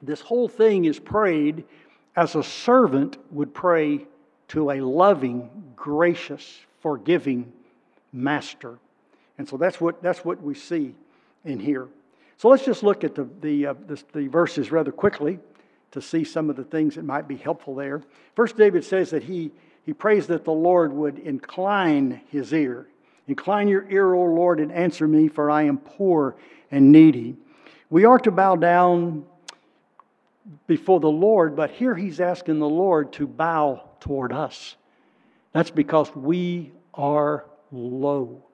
this 0.03 0.21
whole 0.21 0.49
thing 0.49 0.85
is 0.85 0.99
prayed 0.99 1.64
as 2.17 2.35
a 2.35 2.43
servant 2.43 3.17
would 3.31 3.55
pray 3.55 4.07
to 4.48 4.70
a 4.70 4.80
loving, 4.80 5.50
gracious, 5.76 6.61
forgiving 6.80 7.52
master. 8.12 8.78
And 9.38 9.48
so 9.48 9.57
that's 9.57 9.80
what, 9.80 10.02
that's 10.02 10.24
what 10.24 10.42
we 10.42 10.54
see 10.54 10.94
in 11.44 11.59
here. 11.59 11.88
So 12.37 12.48
let's 12.48 12.64
just 12.64 12.83
look 12.83 13.04
at 13.04 13.14
the, 13.14 13.28
the, 13.40 13.66
uh, 13.66 13.74
the, 13.87 14.02
the, 14.12 14.26
verses 14.28 14.70
rather 14.70 14.92
quickly 14.92 15.38
to 15.92 16.02
see 16.02 16.24
some 16.24 16.50
of 16.50 16.57
the 16.57 16.64
things 16.64 16.96
that 16.96 17.04
might 17.04 17.28
be 17.28 17.37
helpful 17.37 17.74
there. 17.74 18.02
First, 18.35 18.57
David 18.57 18.85
says 18.85 19.11
that 19.11 19.22
he 19.22 19.52
he 19.85 19.92
prays 19.92 20.26
that 20.28 20.44
the 20.44 20.52
Lord 20.52 20.92
would 20.92 21.18
incline 21.18 22.22
his 22.30 22.52
ear. 22.52 22.87
Incline 23.28 23.68
your 23.68 23.88
ear, 23.90 24.14
O 24.14 24.24
Lord, 24.24 24.61
and 24.61 24.72
answer 24.72 25.07
me, 25.07 25.28
for 25.28 25.50
I 25.50 25.64
am 25.64 25.78
poor 25.78 26.37
and 26.70 26.90
needy. 26.90 27.37
We 27.90 28.04
are 28.04 28.18
to 28.20 28.30
bow 28.30 28.57
down 28.57 29.24
before 30.66 31.00
the 31.00 31.11
Lord, 31.11 31.54
but 31.54 31.70
here 31.70 31.94
he's 31.94 32.20
asking 32.20 32.59
the 32.59 32.68
Lord 32.68 33.12
to 33.14 33.26
bow 33.26 33.88
toward 34.05 34.33
us. 34.33 34.77
That's 35.53 35.71
because 35.71 36.14
we 36.14 36.73
are 36.93 37.47
low. 37.73 38.45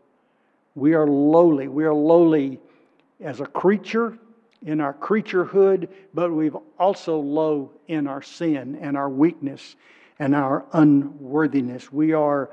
We 0.77 0.95
are 0.95 1.09
lowly. 1.09 1.67
We 1.67 1.85
are 1.85 1.93
lowly 1.93 2.61
as 3.21 3.41
a 3.41 3.47
creature 3.47 4.17
in 4.65 4.81
our 4.81 4.95
creaturehood, 4.95 5.89
but 6.15 6.31
we've 6.31 6.57
also 6.79 7.19
low 7.19 7.73
in 7.89 8.07
our 8.07 8.23
sin 8.23 8.79
and 8.81 8.97
our 8.97 9.09
weakness 9.09 9.75
and 10.21 10.37
our 10.37 10.65
unworthiness. 10.73 11.93
We 11.93 12.13
are 12.13 12.51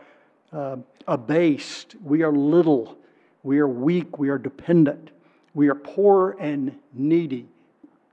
uh, 0.51 0.77
abased. 1.07 1.95
We 2.03 2.23
are 2.23 2.31
little. 2.31 2.97
We 3.43 3.59
are 3.59 3.67
weak. 3.67 4.17
We 4.17 4.29
are 4.29 4.39
dependent. 4.39 5.11
We 5.53 5.67
are 5.67 5.75
poor 5.75 6.35
and 6.39 6.75
needy. 6.93 7.47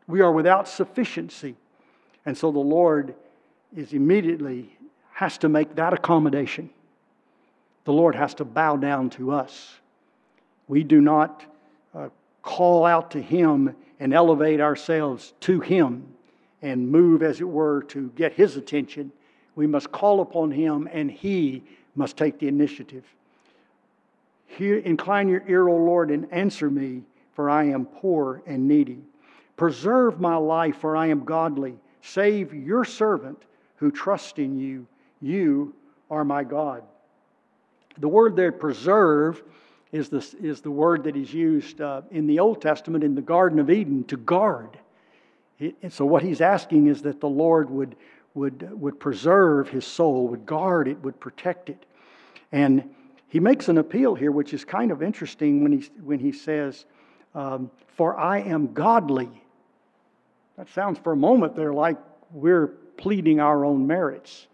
We 0.07 0.20
are 0.20 0.33
without 0.33 0.68
sufficiency. 0.68 1.57
And 2.27 2.37
so 2.37 2.53
the 2.53 2.59
Lord 2.59 3.14
is 3.76 3.92
immediately 3.92 4.76
has 5.12 5.38
to 5.38 5.48
make 5.48 5.74
that 5.76 5.92
accommodation. 5.92 6.70
The 7.84 7.92
Lord 7.92 8.14
has 8.14 8.34
to 8.34 8.44
bow 8.44 8.76
down 8.76 9.10
to 9.10 9.32
us. 9.32 9.74
We 10.68 10.82
do 10.82 11.00
not 11.00 11.44
uh, 11.94 12.08
call 12.42 12.84
out 12.87 13.10
to 13.12 13.22
Him 13.22 13.74
and 14.00 14.12
elevate 14.14 14.60
ourselves 14.60 15.34
to 15.40 15.60
Him 15.60 16.06
and 16.62 16.90
move, 16.90 17.22
as 17.22 17.40
it 17.40 17.48
were, 17.48 17.82
to 17.84 18.10
get 18.16 18.32
His 18.32 18.56
attention. 18.56 19.12
We 19.54 19.66
must 19.66 19.92
call 19.92 20.20
upon 20.20 20.50
Him 20.50 20.88
and 20.90 21.10
He 21.10 21.62
must 21.94 22.16
take 22.16 22.38
the 22.38 22.48
initiative. 22.48 23.04
Hear, 24.46 24.78
incline 24.78 25.28
your 25.28 25.42
ear, 25.48 25.68
O 25.68 25.76
Lord, 25.76 26.10
and 26.10 26.26
answer 26.32 26.70
me, 26.70 27.02
for 27.34 27.50
I 27.50 27.64
am 27.64 27.87
poor 27.87 28.42
and 28.46 28.66
needy. 28.66 29.02
Preserve 29.56 30.20
my 30.20 30.37
life, 30.37 30.78
for 30.78 30.96
I 30.96 31.08
am 31.08 31.24
godly. 31.24 31.76
Save 32.02 32.54
your 32.54 32.84
servant 32.84 33.42
who 33.85 33.90
trust 33.90 34.38
in 34.38 34.59
you. 34.59 34.87
You 35.20 35.75
are 36.11 36.25
my 36.25 36.42
God. 36.42 36.85
The 37.99 38.09
word 38.09 38.35
there, 38.35 38.51
preserve, 38.51 39.42
is 39.92 40.09
the, 40.09 40.27
is 40.40 40.62
the 40.62 40.70
word 40.70 41.05
that 41.05 41.16
is 41.16 41.35
used 41.35 41.83
uh, 41.83 42.01
in 42.11 42.27
the 42.27 42.40
Old 42.40 42.62
Testament 42.62 43.05
in 43.05 43.14
the 43.14 43.20
Garden 43.20 43.59
of 43.59 43.68
Eden 43.68 44.03
to 44.05 44.16
guard. 44.16 44.79
It, 45.59 45.92
so, 45.92 46.07
what 46.07 46.23
he's 46.23 46.40
asking 46.40 46.87
is 46.87 47.03
that 47.03 47.20
the 47.20 47.29
Lord 47.29 47.68
would, 47.68 47.94
would, 48.33 48.81
would 48.81 48.99
preserve 48.99 49.68
his 49.68 49.87
soul, 49.87 50.29
would 50.29 50.47
guard 50.47 50.88
it, 50.88 50.99
would 51.03 51.20
protect 51.20 51.68
it. 51.68 51.85
And 52.53 52.88
he 53.29 53.38
makes 53.38 53.68
an 53.68 53.77
appeal 53.77 54.14
here, 54.14 54.33
which 54.33 54.55
is 54.55 54.64
kind 54.64 54.92
of 54.92 55.03
interesting 55.03 55.62
when 55.62 55.73
he, 55.73 55.90
when 56.03 56.20
he 56.20 56.33
says, 56.33 56.87
um, 57.35 57.70
For 57.88 58.18
I 58.18 58.38
am 58.38 58.73
godly. 58.73 59.29
That 60.57 60.70
sounds 60.70 60.99
for 61.01 61.12
a 61.12 61.16
moment 61.16 61.55
there 61.55 61.75
like 61.75 61.99
we're 62.33 62.73
pleading 62.96 63.40
our 63.40 63.64
own 63.64 63.87
merits. 63.87 64.46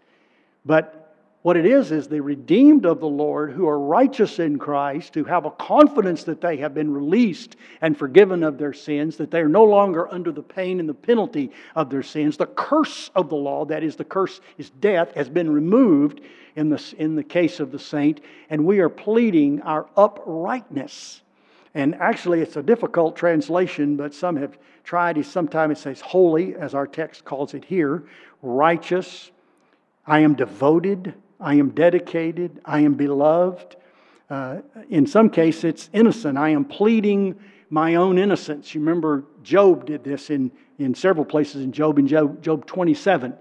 But 0.65 1.01
what 1.43 1.57
it 1.57 1.65
is, 1.65 1.91
is 1.91 2.07
the 2.07 2.21
redeemed 2.21 2.85
of 2.85 2.99
the 2.99 3.07
Lord 3.07 3.51
who 3.51 3.67
are 3.67 3.79
righteous 3.79 4.37
in 4.37 4.59
Christ, 4.59 5.15
who 5.15 5.23
have 5.23 5.45
a 5.45 5.51
confidence 5.51 6.23
that 6.25 6.39
they 6.39 6.57
have 6.57 6.75
been 6.75 6.93
released 6.93 7.55
and 7.81 7.97
forgiven 7.97 8.43
of 8.43 8.59
their 8.59 8.73
sins, 8.73 9.17
that 9.17 9.31
they 9.31 9.39
are 9.39 9.49
no 9.49 9.63
longer 9.63 10.11
under 10.13 10.31
the 10.31 10.43
pain 10.43 10.79
and 10.79 10.87
the 10.87 10.93
penalty 10.93 11.49
of 11.75 11.89
their 11.89 12.03
sins. 12.03 12.37
The 12.37 12.45
curse 12.45 13.09
of 13.15 13.29
the 13.29 13.35
law, 13.35 13.65
that 13.65 13.83
is, 13.83 13.95
the 13.95 14.03
curse 14.03 14.39
is 14.59 14.69
death, 14.69 15.15
has 15.15 15.29
been 15.29 15.51
removed 15.51 16.21
in 16.55 16.69
the, 16.69 16.95
in 16.99 17.15
the 17.15 17.23
case 17.23 17.59
of 17.59 17.71
the 17.71 17.79
saint, 17.79 18.21
and 18.51 18.63
we 18.63 18.79
are 18.79 18.89
pleading 18.89 19.61
our 19.63 19.87
uprightness. 19.97 21.21
And 21.73 21.95
actually, 21.95 22.41
it's 22.41 22.57
a 22.57 22.63
difficult 22.63 23.15
translation, 23.15 23.95
but 23.95 24.13
some 24.13 24.35
have 24.37 24.57
tried. 24.83 25.23
Sometimes 25.25 25.79
it 25.79 25.81
says 25.81 26.01
holy, 26.01 26.55
as 26.55 26.73
our 26.73 26.87
text 26.87 27.23
calls 27.23 27.53
it 27.53 27.65
here, 27.65 28.03
righteous. 28.41 29.31
I 30.05 30.19
am 30.19 30.33
devoted 30.33 31.13
I 31.41 31.55
am 31.55 31.69
dedicated. 31.69 32.61
I 32.63 32.81
am 32.81 32.93
beloved. 32.93 33.75
Uh, 34.29 34.57
in 34.89 35.07
some 35.07 35.29
cases, 35.29 35.63
it's 35.63 35.89
innocent. 35.91 36.37
I 36.37 36.49
am 36.49 36.63
pleading 36.63 37.37
my 37.69 37.95
own 37.95 38.17
innocence. 38.17 38.75
You 38.75 38.81
remember 38.81 39.25
Job 39.41 39.85
did 39.87 40.03
this 40.03 40.29
in, 40.29 40.51
in 40.77 40.93
several 40.93 41.25
places 41.25 41.63
in 41.63 41.71
Job, 41.71 41.97
in 41.97 42.07
Job, 42.07 42.41
Job 42.43 42.65
27. 42.67 43.33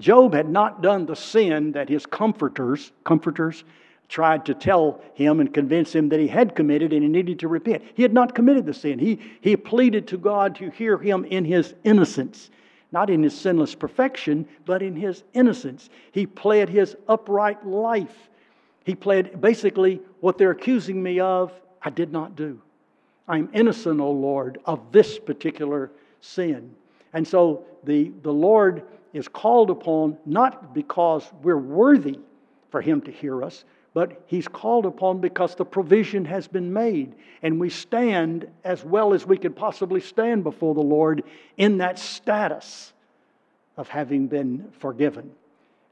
Job 0.00 0.34
had 0.34 0.48
not 0.48 0.82
done 0.82 1.06
the 1.06 1.14
sin 1.14 1.72
that 1.72 1.88
his 1.88 2.04
comforters, 2.04 2.90
comforters, 3.04 3.62
tried 4.08 4.46
to 4.46 4.54
tell 4.54 5.00
him 5.14 5.40
and 5.40 5.52
convince 5.52 5.94
him 5.94 6.08
that 6.10 6.20
he 6.20 6.28
had 6.28 6.54
committed 6.54 6.92
and 6.92 7.02
he 7.02 7.08
needed 7.08 7.38
to 7.40 7.48
repent. 7.48 7.82
He 7.94 8.02
had 8.02 8.12
not 8.12 8.34
committed 8.34 8.66
the 8.66 8.74
sin. 8.74 8.98
He, 8.98 9.18
he 9.40 9.56
pleaded 9.56 10.06
to 10.08 10.18
God 10.18 10.54
to 10.56 10.70
hear 10.70 10.98
him 10.98 11.24
in 11.24 11.44
his 11.44 11.74
innocence 11.84 12.50
not 12.94 13.10
in 13.10 13.24
his 13.24 13.36
sinless 13.36 13.74
perfection, 13.74 14.46
but 14.64 14.80
in 14.80 14.94
his 14.94 15.24
innocence. 15.34 15.90
He 16.12 16.26
pled 16.26 16.68
his 16.68 16.96
upright 17.08 17.66
life. 17.66 18.30
He 18.84 18.94
pled 18.94 19.40
basically 19.40 20.00
what 20.20 20.38
they're 20.38 20.52
accusing 20.52 21.02
me 21.02 21.18
of, 21.18 21.52
I 21.82 21.90
did 21.90 22.12
not 22.12 22.36
do. 22.36 22.62
I'm 23.26 23.50
innocent, 23.52 24.00
O 24.00 24.12
Lord, 24.12 24.60
of 24.64 24.92
this 24.92 25.18
particular 25.18 25.90
sin. 26.20 26.72
And 27.14 27.26
so 27.26 27.64
the, 27.82 28.12
the 28.22 28.32
Lord 28.32 28.84
is 29.12 29.26
called 29.26 29.70
upon 29.70 30.16
not 30.24 30.72
because 30.72 31.28
we're 31.42 31.58
worthy 31.58 32.20
for 32.70 32.80
him 32.80 33.00
to 33.02 33.10
hear 33.10 33.42
us, 33.42 33.64
but 33.94 34.24
he's 34.26 34.48
called 34.48 34.86
upon 34.86 35.20
because 35.20 35.54
the 35.54 35.64
provision 35.64 36.24
has 36.24 36.48
been 36.48 36.72
made. 36.72 37.14
And 37.42 37.60
we 37.60 37.70
stand 37.70 38.48
as 38.64 38.84
well 38.84 39.14
as 39.14 39.24
we 39.24 39.38
could 39.38 39.54
possibly 39.54 40.00
stand 40.00 40.42
before 40.42 40.74
the 40.74 40.82
Lord 40.82 41.22
in 41.56 41.78
that 41.78 42.00
status 42.00 42.92
of 43.76 43.88
having 43.88 44.26
been 44.26 44.68
forgiven. 44.80 45.30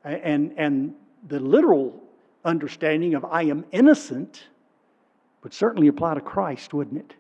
And, 0.03 0.53
and 0.57 0.95
the 1.29 1.39
literal 1.39 2.03
understanding 2.45 3.15
of 3.15 3.25
I 3.25 3.45
am 3.45 3.65
innocent 3.71 4.49
would 5.45 5.55
certainly 5.55 5.87
apply 5.87 6.15
to 6.15 6.21
Christ, 6.21 6.75
wouldn't 6.75 6.99
it? 6.99 7.15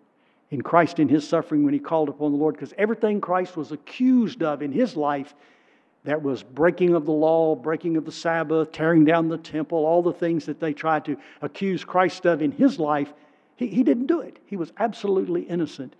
In 0.50 0.62
Christ 0.62 0.98
in 0.98 1.08
his 1.08 1.26
suffering 1.26 1.64
when 1.64 1.72
he 1.72 1.80
called 1.80 2.08
upon 2.08 2.32
the 2.32 2.38
Lord, 2.38 2.56
because 2.56 2.74
everything 2.76 3.20
Christ 3.20 3.56
was 3.56 3.70
accused 3.70 4.42
of 4.42 4.62
in 4.62 4.72
his 4.72 4.96
life 4.96 5.34
that 6.04 6.22
was 6.22 6.42
breaking 6.42 6.94
of 6.94 7.06
the 7.06 7.12
law, 7.12 7.54
breaking 7.54 7.96
of 7.96 8.04
the 8.04 8.12
Sabbath, 8.12 8.72
tearing 8.72 9.04
down 9.04 9.28
the 9.28 9.38
temple, 9.38 9.78
all 9.86 10.02
the 10.02 10.12
things 10.12 10.46
that 10.46 10.58
they 10.58 10.72
tried 10.72 11.04
to 11.04 11.16
accuse 11.42 11.84
Christ 11.84 12.26
of 12.26 12.42
in 12.42 12.50
his 12.50 12.78
life, 12.78 13.12
he, 13.56 13.68
he 13.68 13.82
didn't 13.82 14.06
do 14.06 14.20
it. 14.20 14.38
He 14.46 14.56
was 14.56 14.72
absolutely 14.78 15.42
innocent 15.42 15.94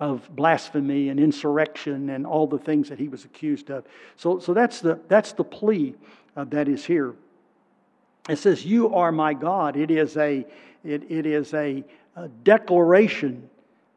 of 0.00 0.28
blasphemy 0.34 1.08
and 1.08 1.20
insurrection 1.20 2.10
and 2.10 2.26
all 2.26 2.46
the 2.46 2.58
things 2.58 2.88
that 2.88 2.98
he 2.98 3.08
was 3.08 3.24
accused 3.24 3.70
of. 3.70 3.84
So, 4.16 4.40
so 4.40 4.52
that's, 4.52 4.80
the, 4.80 4.98
that's 5.08 5.32
the 5.32 5.44
plea 5.44 5.94
uh, 6.36 6.44
that 6.44 6.68
is 6.68 6.84
here. 6.84 7.14
It 8.28 8.36
says, 8.36 8.64
You 8.64 8.92
are 8.94 9.12
my 9.12 9.34
God. 9.34 9.76
It 9.76 9.90
is 9.90 10.16
a, 10.16 10.44
it, 10.82 11.10
it 11.10 11.26
is 11.26 11.54
a, 11.54 11.84
a 12.16 12.28
declaration 12.42 13.48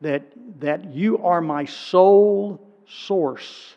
that, 0.01 0.23
that 0.59 0.93
you 0.93 1.17
are 1.19 1.41
my 1.41 1.65
sole 1.65 2.61
source. 2.87 3.76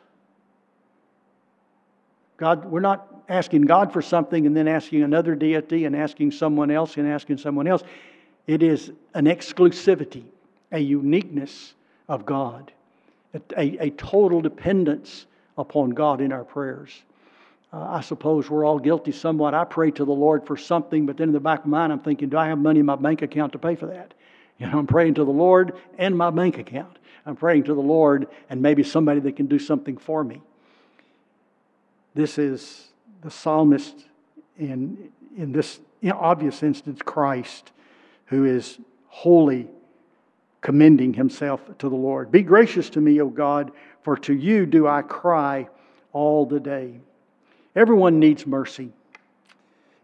God, 2.40 2.64
we're 2.64 2.80
not 2.80 3.06
asking 3.28 3.62
God 3.62 3.92
for 3.92 4.00
something 4.00 4.46
and 4.46 4.56
then 4.56 4.66
asking 4.66 5.02
another 5.02 5.34
deity 5.34 5.84
and 5.84 5.94
asking 5.94 6.32
someone 6.32 6.70
else 6.70 6.96
and 6.96 7.06
asking 7.06 7.36
someone 7.36 7.68
else. 7.68 7.82
It 8.46 8.62
is 8.62 8.90
an 9.12 9.26
exclusivity, 9.26 10.24
a 10.72 10.78
uniqueness 10.78 11.74
of 12.08 12.24
God, 12.24 12.72
a, 13.34 13.76
a 13.84 13.90
total 13.90 14.40
dependence 14.40 15.26
upon 15.58 15.90
God 15.90 16.22
in 16.22 16.32
our 16.32 16.42
prayers. 16.42 17.02
Uh, 17.74 17.86
I 17.90 18.00
suppose 18.00 18.48
we're 18.48 18.64
all 18.64 18.78
guilty 18.78 19.12
somewhat. 19.12 19.52
I 19.52 19.64
pray 19.64 19.90
to 19.90 20.04
the 20.06 20.10
Lord 20.10 20.46
for 20.46 20.56
something, 20.56 21.04
but 21.04 21.18
then 21.18 21.28
in 21.28 21.34
the 21.34 21.40
back 21.40 21.60
of 21.60 21.66
my 21.66 21.80
mind, 21.80 21.92
I'm 21.92 22.00
thinking, 22.00 22.30
do 22.30 22.38
I 22.38 22.46
have 22.48 22.58
money 22.58 22.80
in 22.80 22.86
my 22.86 22.96
bank 22.96 23.20
account 23.20 23.52
to 23.52 23.58
pay 23.58 23.76
for 23.76 23.86
that? 23.86 24.14
You 24.58 24.66
know, 24.66 24.78
I'm 24.78 24.86
praying 24.86 25.14
to 25.14 25.24
the 25.24 25.30
Lord 25.30 25.74
and 25.98 26.16
my 26.16 26.30
bank 26.30 26.56
account. 26.56 26.98
I'm 27.26 27.36
praying 27.36 27.64
to 27.64 27.74
the 27.74 27.80
Lord 27.80 28.28
and 28.48 28.62
maybe 28.62 28.82
somebody 28.82 29.20
that 29.20 29.36
can 29.36 29.46
do 29.46 29.58
something 29.58 29.98
for 29.98 30.24
me. 30.24 30.40
This 32.14 32.38
is 32.38 32.88
the 33.22 33.30
psalmist 33.30 34.06
in, 34.58 35.10
in 35.36 35.52
this 35.52 35.80
obvious 36.12 36.62
instance, 36.62 37.00
Christ, 37.04 37.72
who 38.26 38.44
is 38.44 38.78
holy, 39.08 39.68
commending 40.60 41.14
himself 41.14 41.60
to 41.78 41.88
the 41.88 41.96
Lord. 41.96 42.30
Be 42.30 42.42
gracious 42.42 42.90
to 42.90 43.00
me, 43.00 43.20
O 43.20 43.28
God, 43.28 43.72
for 44.02 44.16
to 44.18 44.34
you 44.34 44.66
do 44.66 44.86
I 44.86 45.02
cry 45.02 45.68
all 46.12 46.46
the 46.46 46.60
day. 46.60 47.00
Everyone 47.76 48.18
needs 48.18 48.46
mercy. 48.46 48.90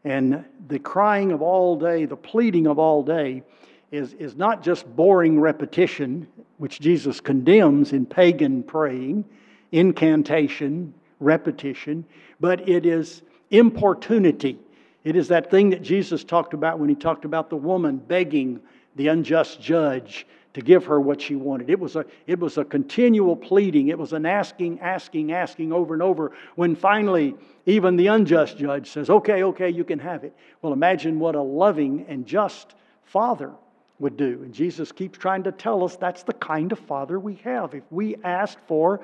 And 0.04 0.44
the 0.68 0.78
crying 0.78 1.32
of 1.32 1.42
all 1.42 1.76
day, 1.76 2.04
the 2.04 2.16
pleading 2.16 2.66
of 2.66 2.78
all 2.78 3.02
day, 3.02 3.42
is, 3.90 4.12
is 4.14 4.36
not 4.36 4.62
just 4.62 4.86
boring 4.94 5.40
repetition, 5.40 6.28
which 6.58 6.80
Jesus 6.80 7.20
condemns 7.20 7.92
in 7.92 8.06
pagan 8.06 8.62
praying, 8.62 9.24
incantation, 9.72 10.94
repetition, 11.20 12.04
but 12.40 12.68
it 12.68 12.86
is 12.86 13.22
importunity. 13.50 14.58
It 15.04 15.16
is 15.16 15.28
that 15.28 15.50
thing 15.50 15.70
that 15.70 15.82
Jesus 15.82 16.24
talked 16.24 16.54
about 16.54 16.78
when 16.78 16.88
he 16.88 16.94
talked 16.94 17.24
about 17.24 17.50
the 17.50 17.56
woman 17.56 17.96
begging 17.96 18.60
the 18.96 19.08
unjust 19.08 19.60
judge 19.60 20.26
to 20.54 20.62
give 20.62 20.86
her 20.86 20.98
what 20.98 21.20
she 21.20 21.36
wanted. 21.36 21.68
It 21.68 21.78
was 21.78 21.96
a, 21.96 22.06
it 22.26 22.38
was 22.38 22.56
a 22.56 22.64
continual 22.64 23.36
pleading. 23.36 23.88
It 23.88 23.98
was 23.98 24.14
an 24.14 24.24
asking, 24.24 24.80
asking, 24.80 25.32
asking 25.32 25.70
over 25.70 25.92
and 25.92 26.02
over 26.02 26.32
when 26.54 26.74
finally 26.74 27.34
even 27.66 27.96
the 27.96 28.06
unjust 28.06 28.56
judge 28.56 28.90
says, 28.90 29.10
Okay, 29.10 29.42
okay, 29.42 29.68
you 29.68 29.84
can 29.84 29.98
have 29.98 30.24
it. 30.24 30.34
Well, 30.62 30.72
imagine 30.72 31.18
what 31.18 31.34
a 31.34 31.42
loving 31.42 32.06
and 32.08 32.24
just 32.24 32.74
father 33.04 33.52
would 33.98 34.16
do. 34.16 34.40
And 34.42 34.54
Jesus 34.54 34.92
keeps 34.92 35.18
trying 35.18 35.42
to 35.42 35.52
tell 35.52 35.84
us 35.84 35.96
that's 35.96 36.22
the 36.22 36.32
kind 36.32 36.72
of 36.72 36.78
father 36.78 37.20
we 37.20 37.34
have. 37.44 37.74
If 37.74 37.84
we 37.90 38.16
ask 38.24 38.58
for 38.66 39.02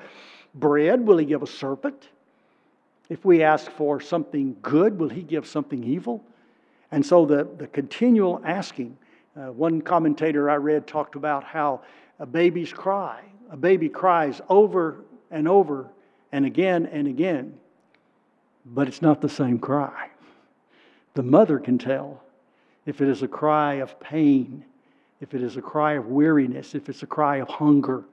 bread, 0.55 1.05
will 1.05 1.17
he 1.17 1.25
give 1.25 1.43
a 1.43 1.47
serpent? 1.47 2.09
If 3.09 3.25
we 3.25 3.43
ask 3.43 3.69
for 3.71 3.99
something 3.99 4.55
good, 4.61 4.97
will 4.97 5.09
he 5.09 5.21
give 5.21 5.45
something 5.45 5.83
evil? 5.83 6.23
And 6.91 7.05
so 7.05 7.25
the, 7.25 7.47
the 7.57 7.67
continual 7.67 8.41
asking 8.45 8.97
uh, 9.35 9.51
one 9.51 9.81
commentator 9.81 10.49
I 10.49 10.55
read 10.55 10.85
talked 10.85 11.15
about 11.15 11.43
how 11.43 11.81
a 12.19 12.25
baby's 12.25 12.71
cry, 12.71 13.21
a 13.51 13.57
baby 13.57 13.89
cries 13.89 14.41
over 14.47 15.03
and 15.31 15.47
over 15.47 15.89
and 16.31 16.45
again 16.45 16.85
and 16.85 17.07
again, 17.07 17.57
but 18.65 18.87
it's 18.87 19.01
not 19.01 19.21
the 19.21 19.29
same 19.29 19.59
cry. 19.59 20.09
The 21.15 21.23
mother 21.23 21.59
can 21.59 21.77
tell 21.77 22.23
if 22.85 23.01
it 23.01 23.07
is 23.07 23.23
a 23.23 23.27
cry 23.27 23.75
of 23.75 23.99
pain, 23.99 24.63
if 25.21 25.33
it 25.33 25.41
is 25.41 25.57
a 25.57 25.61
cry 25.61 25.93
of 25.93 26.07
weariness, 26.07 26.75
if 26.75 26.89
it's 26.89 27.03
a 27.03 27.07
cry 27.07 27.37
of 27.37 27.47
hunger, 27.47 28.03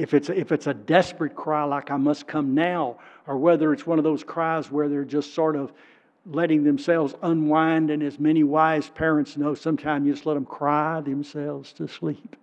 if 0.00 0.14
it's, 0.14 0.30
if 0.30 0.50
it's 0.50 0.66
a 0.66 0.72
desperate 0.72 1.34
cry 1.34 1.62
like 1.64 1.90
I 1.90 1.98
must 1.98 2.26
come 2.26 2.54
now, 2.54 2.96
or 3.26 3.36
whether 3.36 3.70
it's 3.74 3.86
one 3.86 3.98
of 3.98 4.04
those 4.04 4.24
cries 4.24 4.70
where 4.70 4.88
they're 4.88 5.04
just 5.04 5.34
sort 5.34 5.56
of 5.56 5.74
letting 6.24 6.64
themselves 6.64 7.14
unwind. 7.22 7.90
And 7.90 8.02
as 8.02 8.18
many 8.18 8.42
wise 8.42 8.88
parents 8.88 9.36
know, 9.36 9.54
sometimes 9.54 10.06
you 10.06 10.14
just 10.14 10.24
let 10.24 10.34
them 10.34 10.46
cry 10.46 11.02
themselves 11.02 11.74
to 11.74 11.86
sleep. 11.86 12.34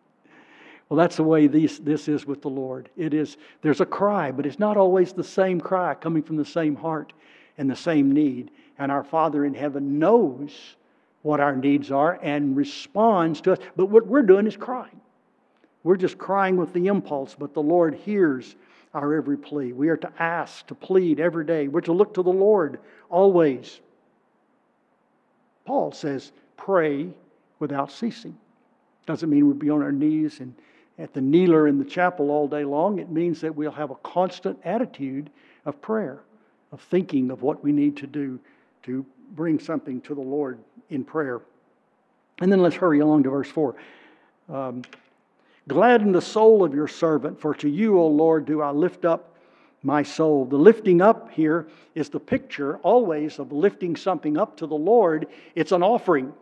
Well, 0.87 0.99
that's 0.99 1.15
the 1.15 1.23
way 1.23 1.47
this, 1.47 1.79
this 1.79 2.07
is 2.07 2.27
with 2.27 2.43
the 2.43 2.49
Lord. 2.49 2.89
It 2.95 3.15
is, 3.15 3.37
there's 3.63 3.81
a 3.81 3.87
cry, 3.87 4.31
but 4.31 4.45
it's 4.45 4.59
not 4.59 4.77
always 4.77 5.11
the 5.11 5.23
same 5.23 5.59
cry 5.59 5.95
coming 5.95 6.21
from 6.21 6.37
the 6.37 6.45
same 6.45 6.75
heart 6.75 7.11
and 7.57 7.67
the 7.67 7.75
same 7.75 8.11
need. 8.11 8.51
And 8.77 8.91
our 8.91 9.03
Father 9.03 9.45
in 9.45 9.55
heaven 9.55 9.97
knows 9.97 10.75
what 11.23 11.39
our 11.39 11.55
needs 11.55 11.91
are 11.91 12.19
and 12.21 12.55
responds 12.55 13.41
to 13.41 13.53
us. 13.53 13.59
But 13.75 13.87
what 13.87 14.05
we're 14.05 14.21
doing 14.21 14.45
is 14.45 14.55
crying. 14.55 15.01
We're 15.83 15.97
just 15.97 16.17
crying 16.17 16.57
with 16.57 16.73
the 16.73 16.87
impulse, 16.87 17.35
but 17.37 17.53
the 17.53 17.61
Lord 17.61 17.95
hears 17.95 18.55
our 18.93 19.13
every 19.13 19.37
plea. 19.37 19.73
We 19.73 19.89
are 19.89 19.97
to 19.97 20.11
ask, 20.19 20.65
to 20.67 20.75
plead 20.75 21.19
every 21.19 21.45
day. 21.45 21.67
We're 21.67 21.81
to 21.81 21.93
look 21.93 22.13
to 22.15 22.23
the 22.23 22.29
Lord 22.29 22.79
always. 23.09 23.79
Paul 25.65 25.91
says, 25.91 26.31
pray 26.55 27.09
without 27.59 27.91
ceasing. 27.91 28.37
Doesn't 29.05 29.29
mean 29.29 29.45
we'll 29.45 29.55
be 29.55 29.69
on 29.69 29.81
our 29.81 29.91
knees 29.91 30.39
and 30.39 30.53
at 30.99 31.13
the 31.13 31.21
kneeler 31.21 31.67
in 31.67 31.77
the 31.77 31.85
chapel 31.85 32.31
all 32.31 32.47
day 32.47 32.63
long. 32.63 32.99
It 32.99 33.09
means 33.09 33.41
that 33.41 33.55
we'll 33.55 33.71
have 33.71 33.91
a 33.91 33.95
constant 33.95 34.59
attitude 34.65 35.29
of 35.65 35.79
prayer, 35.81 36.19
of 36.71 36.81
thinking 36.81 37.29
of 37.29 37.41
what 37.41 37.63
we 37.63 37.71
need 37.71 37.97
to 37.97 38.07
do 38.07 38.39
to 38.83 39.05
bring 39.35 39.59
something 39.59 40.01
to 40.01 40.15
the 40.15 40.21
Lord 40.21 40.57
in 40.89 41.03
prayer. 41.03 41.41
And 42.39 42.51
then 42.51 42.61
let's 42.61 42.75
hurry 42.75 42.99
along 42.99 43.23
to 43.23 43.29
verse 43.29 43.49
4. 43.49 43.75
Um, 44.49 44.81
Gladden 45.67 46.13
the 46.13 46.21
soul 46.21 46.63
of 46.63 46.73
your 46.73 46.87
servant, 46.87 47.39
for 47.39 47.53
to 47.55 47.69
you, 47.69 47.99
O 47.99 48.07
Lord, 48.07 48.45
do 48.45 48.61
I 48.61 48.71
lift 48.71 49.03
up 49.03 49.35
my 49.83 50.03
soul. 50.03 50.45
The 50.45 50.57
lifting 50.57 51.01
up 51.01 51.31
here 51.31 51.67
is 51.93 52.09
the 52.09 52.19
picture 52.19 52.77
always 52.77 53.39
of 53.39 53.51
lifting 53.51 53.95
something 53.95 54.37
up 54.37 54.57
to 54.57 54.67
the 54.67 54.75
Lord. 54.75 55.27
It's 55.55 55.71
an 55.71 55.83
offering. 55.83 56.33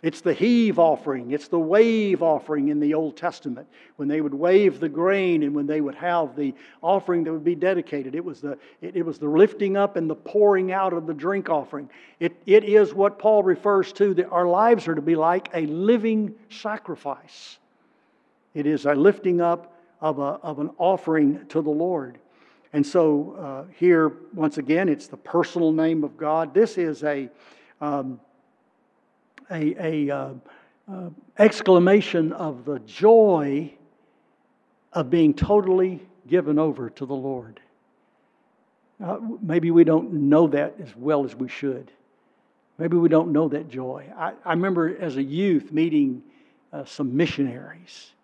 It's 0.00 0.20
the 0.20 0.32
heave 0.32 0.78
offering. 0.78 1.32
It's 1.32 1.48
the 1.48 1.58
wave 1.58 2.22
offering 2.22 2.68
in 2.68 2.78
the 2.78 2.94
Old 2.94 3.16
Testament 3.16 3.66
when 3.96 4.06
they 4.06 4.20
would 4.20 4.32
wave 4.32 4.78
the 4.78 4.88
grain 4.88 5.42
and 5.42 5.54
when 5.54 5.66
they 5.66 5.80
would 5.80 5.96
have 5.96 6.36
the 6.36 6.54
offering 6.82 7.24
that 7.24 7.32
would 7.32 7.44
be 7.44 7.56
dedicated. 7.56 8.14
It 8.14 8.24
was 8.24 8.40
the, 8.40 8.56
it, 8.80 8.96
it 8.96 9.02
was 9.04 9.18
the 9.18 9.28
lifting 9.28 9.76
up 9.76 9.96
and 9.96 10.08
the 10.08 10.14
pouring 10.14 10.70
out 10.70 10.92
of 10.92 11.08
the 11.08 11.14
drink 11.14 11.50
offering. 11.50 11.90
It, 12.20 12.36
it 12.46 12.62
is 12.62 12.94
what 12.94 13.18
Paul 13.18 13.42
refers 13.42 13.92
to 13.94 14.14
that 14.14 14.28
our 14.28 14.46
lives 14.46 14.86
are 14.86 14.94
to 14.94 15.02
be 15.02 15.16
like 15.16 15.48
a 15.52 15.66
living 15.66 16.32
sacrifice. 16.48 17.58
It 18.58 18.66
is 18.66 18.86
a 18.86 18.94
lifting 18.94 19.40
up 19.40 19.72
of, 20.00 20.18
a, 20.18 20.40
of 20.42 20.58
an 20.58 20.70
offering 20.78 21.46
to 21.46 21.62
the 21.62 21.70
Lord. 21.70 22.18
And 22.72 22.84
so 22.84 23.36
uh, 23.38 23.72
here, 23.78 24.14
once 24.34 24.58
again, 24.58 24.88
it's 24.88 25.06
the 25.06 25.16
personal 25.16 25.70
name 25.70 26.02
of 26.02 26.16
God. 26.16 26.52
This 26.52 26.76
is 26.76 27.04
a, 27.04 27.28
um, 27.80 28.18
a, 29.48 30.08
a 30.10 30.10
uh, 30.10 30.30
uh, 30.92 31.10
exclamation 31.38 32.32
of 32.32 32.64
the 32.64 32.80
joy 32.80 33.72
of 34.92 35.08
being 35.08 35.34
totally 35.34 36.04
given 36.26 36.58
over 36.58 36.90
to 36.90 37.06
the 37.06 37.14
Lord. 37.14 37.60
Uh, 39.00 39.18
maybe 39.40 39.70
we 39.70 39.84
don't 39.84 40.12
know 40.12 40.48
that 40.48 40.74
as 40.82 40.96
well 40.96 41.24
as 41.24 41.36
we 41.36 41.46
should. 41.46 41.92
Maybe 42.76 42.96
we 42.96 43.08
don't 43.08 43.30
know 43.30 43.46
that 43.50 43.68
joy. 43.68 44.12
I, 44.16 44.32
I 44.44 44.50
remember 44.50 44.96
as 45.00 45.16
a 45.16 45.22
youth 45.22 45.70
meeting 45.70 46.24
uh, 46.72 46.84
some 46.84 47.16
missionaries 47.16 48.14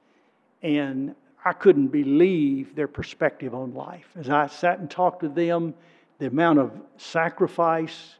and 0.64 1.14
I 1.44 1.53
couldn't 1.53 1.88
believe 1.88 2.74
their 2.74 2.88
perspective 2.88 3.55
on 3.55 3.74
life. 3.74 4.09
As 4.16 4.31
I 4.31 4.46
sat 4.46 4.79
and 4.79 4.90
talked 4.90 5.20
to 5.20 5.29
them, 5.29 5.74
the 6.18 6.27
amount 6.27 6.59
of 6.59 6.72
sacrifice 6.96 8.16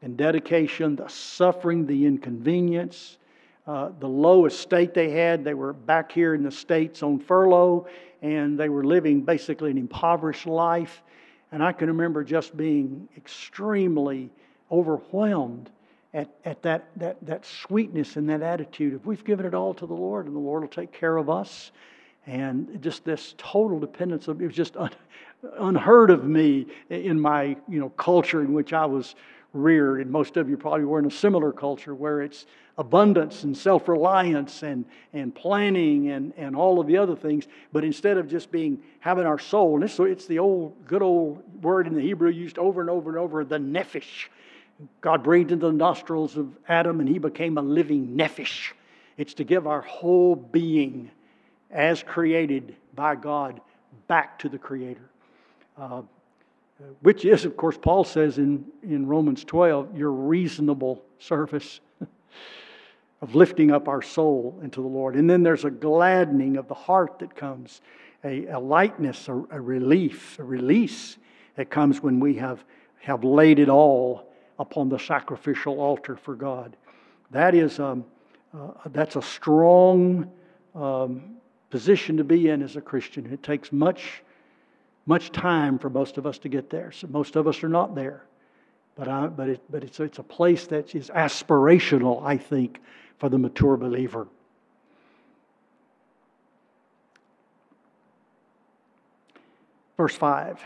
and 0.00 0.16
dedication, 0.16 0.96
the 0.96 1.08
suffering, 1.08 1.86
the 1.86 2.06
inconvenience, 2.06 3.18
uh, 3.66 3.90
the 4.00 4.08
low 4.08 4.46
estate 4.46 4.94
they 4.94 5.10
had. 5.10 5.44
They 5.44 5.52
were 5.52 5.74
back 5.74 6.10
here 6.10 6.34
in 6.34 6.42
the 6.42 6.50
States 6.50 7.02
on 7.02 7.18
furlough, 7.18 7.86
and 8.22 8.58
they 8.58 8.70
were 8.70 8.84
living 8.84 9.20
basically 9.20 9.70
an 9.70 9.78
impoverished 9.78 10.46
life. 10.46 11.02
And 11.52 11.62
I 11.62 11.72
can 11.72 11.88
remember 11.88 12.24
just 12.24 12.56
being 12.56 13.08
extremely 13.16 14.30
overwhelmed 14.72 15.70
at, 16.14 16.30
at 16.44 16.62
that, 16.62 16.88
that, 16.96 17.16
that 17.26 17.44
sweetness 17.44 18.16
and 18.16 18.30
that 18.30 18.40
attitude 18.40 18.94
of 18.94 19.04
we've 19.04 19.24
given 19.24 19.44
it 19.44 19.52
all 19.52 19.74
to 19.74 19.86
the 19.86 19.94
Lord 19.94 20.26
and 20.26 20.34
the 20.34 20.40
Lord 20.40 20.62
will 20.62 20.68
take 20.68 20.92
care 20.92 21.16
of 21.16 21.28
us. 21.28 21.72
And 22.26 22.80
just 22.80 23.04
this 23.04 23.34
total 23.36 23.78
dependence 23.80 24.28
of 24.28 24.40
it 24.40 24.46
was 24.46 24.54
just 24.54 24.76
un, 24.76 24.90
unheard 25.58 26.10
of 26.10 26.24
me 26.24 26.66
in 26.88 27.20
my 27.20 27.56
you 27.68 27.80
know 27.80 27.90
culture 27.90 28.40
in 28.40 28.54
which 28.54 28.72
I 28.72 28.86
was 28.86 29.14
reared. 29.52 30.00
And 30.00 30.10
most 30.10 30.36
of 30.36 30.48
you 30.48 30.56
probably 30.56 30.84
were 30.84 30.98
in 30.98 31.04
a 31.04 31.10
similar 31.10 31.52
culture 31.52 31.94
where 31.94 32.22
it's 32.22 32.46
abundance 32.78 33.44
and 33.44 33.56
self 33.56 33.88
reliance 33.88 34.62
and, 34.62 34.86
and 35.12 35.34
planning 35.34 36.10
and, 36.10 36.32
and 36.36 36.56
all 36.56 36.80
of 36.80 36.86
the 36.86 36.96
other 36.96 37.14
things. 37.14 37.46
But 37.72 37.84
instead 37.84 38.16
of 38.16 38.28
just 38.28 38.50
being 38.50 38.82
having 39.00 39.26
our 39.26 39.38
soul, 39.38 39.74
and 39.74 39.84
it's, 39.84 39.98
it's 39.98 40.26
the 40.26 40.38
old 40.38 40.86
good 40.86 41.02
old 41.02 41.42
word 41.62 41.86
in 41.86 41.94
the 41.94 42.00
Hebrew 42.00 42.30
used 42.30 42.58
over 42.58 42.80
and 42.80 42.88
over 42.88 43.10
and 43.10 43.18
over, 43.18 43.44
the 43.44 43.58
nephesh 43.58 44.28
God 45.00 45.22
breathed 45.22 45.52
into 45.52 45.66
the 45.66 45.72
nostrils 45.72 46.36
of 46.36 46.48
Adam 46.68 47.00
and 47.00 47.08
he 47.08 47.18
became 47.18 47.58
a 47.58 47.62
living 47.62 48.16
nephesh. 48.16 48.72
It's 49.16 49.34
to 49.34 49.44
give 49.44 49.66
our 49.66 49.82
whole 49.82 50.34
being, 50.34 51.10
as 51.70 52.02
created 52.02 52.74
by 52.94 53.14
God, 53.14 53.60
back 54.08 54.38
to 54.40 54.48
the 54.48 54.58
Creator. 54.58 55.08
Uh, 55.78 56.02
which 57.02 57.24
is, 57.24 57.44
of 57.44 57.56
course, 57.56 57.78
Paul 57.80 58.04
says 58.04 58.38
in, 58.38 58.64
in 58.82 59.06
Romans 59.06 59.44
12, 59.44 59.96
your 59.96 60.10
reasonable 60.10 61.02
service 61.20 61.80
of 63.22 63.34
lifting 63.34 63.70
up 63.70 63.86
our 63.88 64.02
soul 64.02 64.58
into 64.62 64.82
the 64.82 64.88
Lord. 64.88 65.14
And 65.14 65.30
then 65.30 65.42
there's 65.42 65.64
a 65.64 65.70
gladdening 65.70 66.56
of 66.56 66.66
the 66.66 66.74
heart 66.74 67.20
that 67.20 67.36
comes, 67.36 67.80
a, 68.24 68.46
a 68.46 68.58
lightness, 68.58 69.28
a, 69.28 69.34
a 69.50 69.60
relief, 69.60 70.38
a 70.40 70.44
release 70.44 71.16
that 71.54 71.70
comes 71.70 72.02
when 72.02 72.18
we 72.18 72.34
have, 72.34 72.64
have 73.00 73.22
laid 73.22 73.60
it 73.60 73.68
all 73.68 74.33
upon 74.58 74.88
the 74.88 74.98
sacrificial 74.98 75.80
altar 75.80 76.16
for 76.16 76.34
God. 76.34 76.76
That 77.30 77.54
is 77.54 77.80
um, 77.80 78.04
uh, 78.56 78.68
that's 78.92 79.16
a 79.16 79.22
strong 79.22 80.30
um, 80.74 81.36
position 81.70 82.16
to 82.16 82.24
be 82.24 82.48
in 82.48 82.62
as 82.62 82.76
a 82.76 82.80
Christian. 82.80 83.32
It 83.32 83.42
takes 83.42 83.72
much, 83.72 84.22
much 85.06 85.32
time 85.32 85.78
for 85.78 85.90
most 85.90 86.18
of 86.18 86.26
us 86.26 86.38
to 86.38 86.48
get 86.48 86.70
there. 86.70 86.92
So 86.92 87.08
most 87.08 87.34
of 87.34 87.48
us 87.48 87.64
are 87.64 87.68
not 87.68 87.94
there. 87.94 88.24
But, 88.96 89.08
I, 89.08 89.26
but, 89.26 89.48
it, 89.48 89.60
but 89.68 89.82
it's, 89.82 89.98
it's 89.98 90.18
a 90.20 90.22
place 90.22 90.68
that 90.68 90.94
is 90.94 91.10
aspirational, 91.10 92.22
I 92.24 92.36
think, 92.36 92.80
for 93.18 93.28
the 93.28 93.38
mature 93.38 93.76
believer. 93.76 94.28
Verse 99.96 100.14
5. 100.14 100.62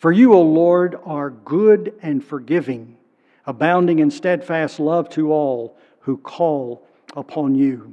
For 0.00 0.10
you, 0.10 0.32
O 0.32 0.40
Lord, 0.40 0.98
are 1.04 1.28
good 1.28 1.92
and 2.00 2.24
forgiving, 2.24 2.96
abounding 3.44 3.98
in 3.98 4.10
steadfast 4.10 4.80
love 4.80 5.10
to 5.10 5.30
all 5.30 5.76
who 6.00 6.16
call 6.16 6.86
upon 7.14 7.54
you. 7.54 7.92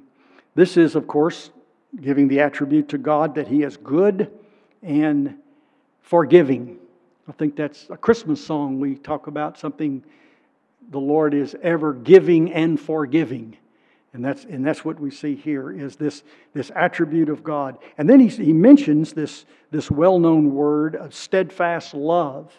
This 0.56 0.78
is, 0.78 0.96
of 0.96 1.06
course, 1.06 1.52
giving 2.00 2.30
the 2.30 2.40
attribute 2.40 2.88
to 2.90 2.98
God 2.98 3.36
that 3.36 3.50
He 3.50 3.64
is 3.64 3.76
good 3.76 4.32
and 4.82 5.36
forgiving. 6.02 6.78
I 7.28 7.34
think 7.34 7.58
that's 7.58 7.90
a 7.90 7.98
Christmas 7.98 8.44
song. 8.44 8.80
We 8.80 8.96
talk 8.96 9.28
about 9.28 9.60
something 9.60 10.02
the 10.90 11.02
Lord 11.02 11.34
is 11.34 11.58
ever 11.62 11.92
giving 11.92 12.54
and 12.54 12.80
forgiving. 12.80 13.58
And 14.18 14.26
that's, 14.26 14.46
and 14.46 14.66
that's 14.66 14.84
what 14.84 15.00
we 15.00 15.12
see 15.12 15.36
here 15.36 15.72
is 15.72 15.96
this, 15.96 16.24
this 16.56 16.72
attribute 16.76 17.30
of 17.30 17.44
God. 17.44 17.78
And 18.00 18.10
then 18.10 18.20
he, 18.20 18.28
he 18.30 18.52
mentions 18.52 19.14
this, 19.14 19.46
this 19.70 19.92
well 19.92 20.18
known 20.18 20.56
word 20.56 20.96
of 20.96 21.14
steadfast 21.14 21.94
love. 21.94 22.52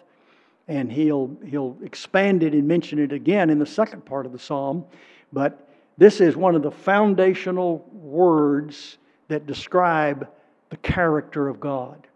And 0.68 0.92
he'll, 0.92 1.36
he'll 1.44 1.76
expand 1.82 2.44
it 2.44 2.52
and 2.52 2.68
mention 2.68 3.00
it 3.00 3.10
again 3.10 3.50
in 3.50 3.58
the 3.58 3.66
second 3.66 4.04
part 4.04 4.24
of 4.24 4.30
the 4.30 4.38
psalm. 4.38 4.84
But 5.32 5.68
this 5.96 6.20
is 6.20 6.36
one 6.36 6.54
of 6.54 6.62
the 6.62 6.70
foundational 6.70 7.84
words 7.92 8.98
that 9.26 9.48
describe 9.48 10.28
the 10.70 10.76
character 10.76 11.48
of 11.48 11.58
God. 11.58 12.06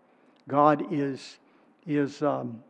God 0.47 0.87
is, 0.93 1.39
is 1.85 2.23
um, 2.23 2.63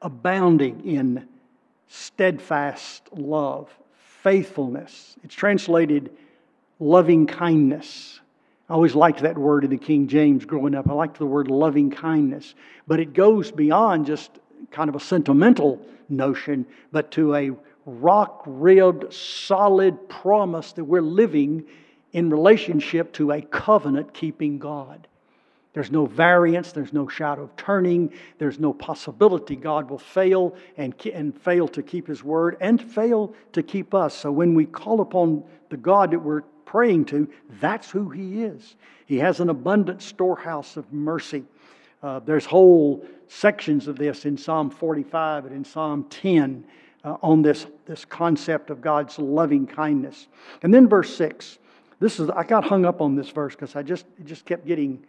abounding 0.00 0.86
in 0.88 1.26
steadfast 1.88 3.08
love, 3.12 3.68
faithfulness. 4.22 5.16
It's 5.24 5.34
translated 5.34 6.10
loving 6.78 7.26
kindness. 7.26 8.20
I 8.68 8.74
always 8.74 8.94
liked 8.94 9.20
that 9.20 9.36
word 9.36 9.64
in 9.64 9.70
the 9.70 9.76
King 9.76 10.06
James 10.08 10.44
growing 10.44 10.74
up. 10.74 10.88
I 10.88 10.92
liked 10.92 11.18
the 11.18 11.26
word 11.26 11.50
loving 11.50 11.90
kindness. 11.90 12.54
But 12.86 13.00
it 13.00 13.12
goes 13.12 13.50
beyond 13.50 14.06
just 14.06 14.30
kind 14.70 14.88
of 14.88 14.94
a 14.94 15.00
sentimental 15.00 15.84
notion, 16.08 16.66
but 16.92 17.10
to 17.12 17.34
a 17.34 17.50
rock 17.84 18.42
ribbed, 18.46 19.12
solid 19.12 20.08
promise 20.08 20.72
that 20.72 20.84
we're 20.84 21.00
living 21.00 21.64
in 22.12 22.30
relationship 22.30 23.12
to 23.14 23.32
a 23.32 23.42
covenant 23.42 24.14
keeping 24.14 24.58
God. 24.58 25.08
There's 25.74 25.90
no 25.90 26.04
variance, 26.04 26.72
there's 26.72 26.92
no 26.92 27.08
shadow 27.08 27.44
of 27.44 27.56
turning, 27.56 28.12
there's 28.38 28.58
no 28.58 28.74
possibility 28.74 29.56
God 29.56 29.88
will 29.88 29.98
fail 29.98 30.54
and, 30.76 30.94
and 31.06 31.38
fail 31.38 31.66
to 31.68 31.82
keep 31.82 32.06
His 32.06 32.22
word 32.22 32.58
and 32.60 32.80
fail 32.80 33.34
to 33.52 33.62
keep 33.62 33.94
us. 33.94 34.14
So 34.14 34.30
when 34.30 34.54
we 34.54 34.66
call 34.66 35.00
upon 35.00 35.44
the 35.70 35.78
God 35.78 36.10
that 36.10 36.18
we're 36.18 36.42
praying 36.66 37.06
to, 37.06 37.28
that's 37.60 37.90
who 37.90 38.10
He 38.10 38.42
is. 38.42 38.76
He 39.06 39.18
has 39.18 39.40
an 39.40 39.48
abundant 39.48 40.02
storehouse 40.02 40.76
of 40.76 40.92
mercy. 40.92 41.44
Uh, 42.02 42.18
there's 42.18 42.44
whole 42.44 43.06
sections 43.28 43.88
of 43.88 43.96
this 43.96 44.26
in 44.26 44.36
Psalm 44.36 44.68
45 44.68 45.46
and 45.46 45.54
in 45.54 45.64
Psalm 45.64 46.04
10 46.10 46.64
uh, 47.04 47.16
on 47.22 47.40
this, 47.40 47.66
this 47.86 48.04
concept 48.04 48.68
of 48.70 48.80
God's 48.80 49.18
loving 49.18 49.66
kindness. 49.66 50.28
And 50.62 50.72
then 50.74 50.88
verse 50.88 51.14
6. 51.16 51.58
This 51.98 52.18
is 52.18 52.28
I 52.30 52.42
got 52.42 52.64
hung 52.64 52.84
up 52.84 53.00
on 53.00 53.14
this 53.14 53.28
verse 53.30 53.54
because 53.54 53.76
I 53.76 53.82
just 53.84 54.06
just 54.24 54.44
kept 54.44 54.66
getting 54.66 55.06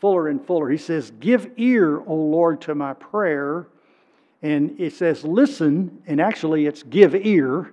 fuller 0.00 0.28
and 0.28 0.44
fuller. 0.44 0.68
He 0.68 0.78
says, 0.78 1.10
Give 1.20 1.50
ear, 1.56 1.98
O 2.06 2.14
Lord, 2.14 2.60
to 2.62 2.74
my 2.74 2.94
prayer. 2.94 3.66
And 4.42 4.78
it 4.80 4.92
says, 4.92 5.24
Listen, 5.24 6.02
and 6.06 6.20
actually 6.20 6.66
it's 6.66 6.82
give 6.82 7.14
ear. 7.14 7.72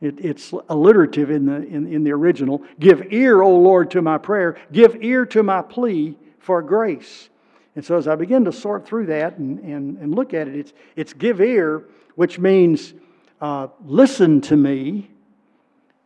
It, 0.00 0.24
it's 0.24 0.52
alliterative 0.68 1.30
in 1.30 1.46
the, 1.46 1.56
in, 1.56 1.92
in 1.92 2.04
the 2.04 2.12
original. 2.12 2.62
Give 2.78 3.12
ear, 3.12 3.42
O 3.42 3.56
Lord, 3.56 3.90
to 3.92 4.02
my 4.02 4.18
prayer. 4.18 4.56
Give 4.70 5.02
ear 5.02 5.26
to 5.26 5.42
my 5.42 5.62
plea 5.62 6.16
for 6.38 6.62
grace. 6.62 7.28
And 7.74 7.84
so 7.84 7.96
as 7.96 8.06
I 8.08 8.14
begin 8.14 8.44
to 8.44 8.52
sort 8.52 8.86
through 8.86 9.06
that 9.06 9.38
and, 9.38 9.58
and, 9.60 9.98
and 9.98 10.14
look 10.14 10.34
at 10.34 10.48
it, 10.48 10.56
it's, 10.56 10.72
it's 10.96 11.12
give 11.12 11.40
ear, 11.40 11.84
which 12.14 12.38
means 12.38 12.94
uh, 13.40 13.68
listen 13.84 14.40
to 14.42 14.56
me, 14.56 15.10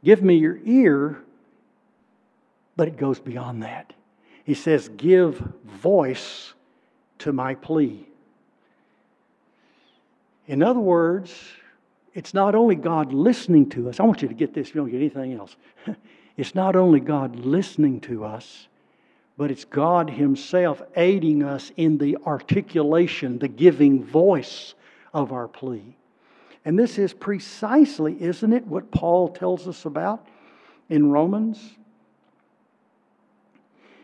give 0.05 0.23
me 0.23 0.37
your 0.37 0.59
ear, 0.65 1.23
but 2.77 2.89
it 2.89 2.97
goes 2.97 3.21
beyond 3.21 3.63
that. 3.63 3.93
He 4.45 4.55
says, 4.55 4.89
Give 4.89 5.37
voice 5.65 6.55
to 7.19 7.33
my 7.33 7.55
plea. 7.55 8.07
In 10.47 10.63
other 10.63 10.81
words, 10.81 11.33
it's 12.15 12.35
not 12.35 12.55
only 12.55 12.75
God 12.75 13.13
listening 13.13 13.69
to 13.71 13.89
us. 13.89 14.01
I 14.01 14.03
want 14.03 14.23
you 14.23 14.29
to 14.29 14.35
get 14.35 14.53
this 14.53 14.69
if 14.69 14.75
you 14.75 14.81
don't 14.81 14.91
get 14.91 14.99
anything 14.99 15.35
else. 15.35 15.57
it's 16.37 16.55
not 16.55 16.77
only 16.77 17.01
God 17.01 17.37
listening 17.37 18.01
to 18.03 18.25
us, 18.25 18.69
but 19.39 19.51
it's 19.51 19.65
God 19.65 20.11
Himself 20.11 20.83
aiding 20.97 21.43
us 21.43 21.73
in 21.77 21.99
the 21.99 22.19
articulation, 22.27 23.39
the 23.39 23.49
giving 23.49 24.05
voice 24.05 24.75
of 25.15 25.33
our 25.33 25.49
plea. 25.49 25.97
And 26.65 26.79
this 26.79 26.99
is 26.99 27.13
precisely, 27.13 28.21
isn't 28.23 28.53
it, 28.53 28.67
what 28.67 28.91
Paul 28.91 29.29
tells 29.29 29.67
us 29.67 29.85
about 29.85 30.27
in 30.89 31.11
Romans? 31.11 31.59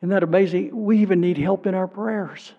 Isn't 0.00 0.10
that 0.10 0.22
amazing? 0.22 0.84
We 0.84 1.00
even 1.00 1.20
need 1.20 1.38
help 1.38 1.66
in 1.66 1.74
our 1.74 1.86
prayers. 1.88 2.52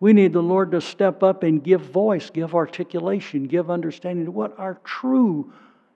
We 0.00 0.12
need 0.12 0.32
the 0.32 0.42
Lord 0.42 0.72
to 0.72 0.80
step 0.80 1.22
up 1.22 1.42
and 1.42 1.62
give 1.62 1.80
voice, 1.80 2.30
give 2.30 2.54
articulation, 2.54 3.46
give 3.46 3.70
understanding 3.70 4.26
to 4.26 4.30
what 4.30 4.58
our 4.58 4.78
true 4.84 5.52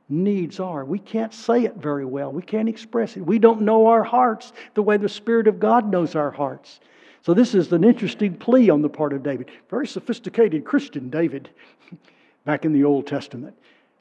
needs 0.09 0.61
are. 0.61 0.85
We 0.85 0.99
can't 0.99 1.35
say 1.35 1.65
it 1.65 1.77
very 1.77 2.05
well. 2.05 2.33
We 2.33 2.43
can't 2.43 2.69
express 2.69 3.17
it. 3.17 3.21
We 3.21 3.39
don't 3.39 3.63
know 3.63 3.89
our 3.89 4.05
hearts 4.05 4.53
the 4.75 4.83
way 4.83 4.97
the 4.97 5.09
Spirit 5.09 5.47
of 5.47 5.61
God 5.61 5.91
knows 5.91 6.15
our 6.15 6.31
hearts. 6.31 6.81
So, 7.23 7.35
this 7.35 7.55
is 7.55 7.73
an 7.73 7.85
interesting 7.85 8.35
plea 8.35 8.71
on 8.71 8.81
the 8.81 8.89
part 8.89 9.13
of 9.13 9.23
David. 9.23 9.51
Very 9.69 9.87
sophisticated 9.87 10.65
Christian, 10.65 11.11
David, 11.11 11.51
back 12.45 12.65
in 12.65 12.73
the 12.73 12.85
Old 12.85 13.07
Testament, 13.07 13.55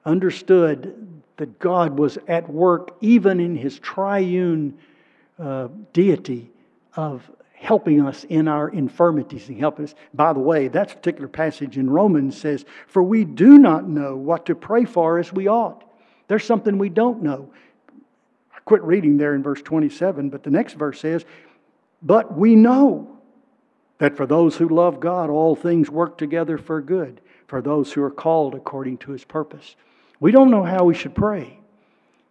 understood 0.05 1.21
that 1.37 1.59
God 1.59 1.97
was 1.99 2.17
at 2.27 2.49
work 2.49 2.95
even 3.01 3.39
in 3.39 3.55
his 3.55 3.79
triune 3.79 4.77
uh, 5.39 5.67
deity 5.93 6.51
of 6.95 7.29
helping 7.53 8.01
us 8.05 8.23
in 8.25 8.47
our 8.47 8.69
infirmities 8.69 9.49
and 9.49 9.59
helping 9.59 9.85
us. 9.85 9.95
By 10.13 10.33
the 10.33 10.39
way, 10.39 10.67
that 10.67 10.89
particular 10.89 11.27
passage 11.27 11.77
in 11.77 11.89
Romans 11.89 12.39
says, 12.39 12.65
For 12.87 13.01
we 13.01 13.25
do 13.25 13.57
not 13.57 13.87
know 13.87 14.15
what 14.15 14.45
to 14.45 14.55
pray 14.55 14.85
for 14.85 15.17
as 15.17 15.33
we 15.33 15.47
ought. 15.47 15.83
There's 16.27 16.43
something 16.43 16.77
we 16.77 16.89
don't 16.89 17.23
know. 17.23 17.51
I 18.55 18.59
quit 18.65 18.83
reading 18.83 19.17
there 19.17 19.33
in 19.33 19.41
verse 19.41 19.61
27, 19.61 20.29
but 20.29 20.43
the 20.43 20.51
next 20.51 20.73
verse 20.73 20.99
says, 20.99 21.25
But 22.01 22.37
we 22.37 22.55
know 22.55 23.17
that 23.97 24.15
for 24.15 24.27
those 24.27 24.55
who 24.55 24.69
love 24.69 24.99
God, 24.99 25.29
all 25.29 25.55
things 25.55 25.89
work 25.89 26.17
together 26.17 26.59
for 26.59 26.81
good, 26.81 27.21
for 27.47 27.61
those 27.61 27.91
who 27.91 28.03
are 28.03 28.11
called 28.11 28.53
according 28.53 28.99
to 28.99 29.11
his 29.11 29.23
purpose. 29.23 29.75
We 30.19 30.31
don't 30.31 30.51
know 30.51 30.63
how 30.63 30.83
we 30.83 30.93
should 30.93 31.15
pray, 31.15 31.59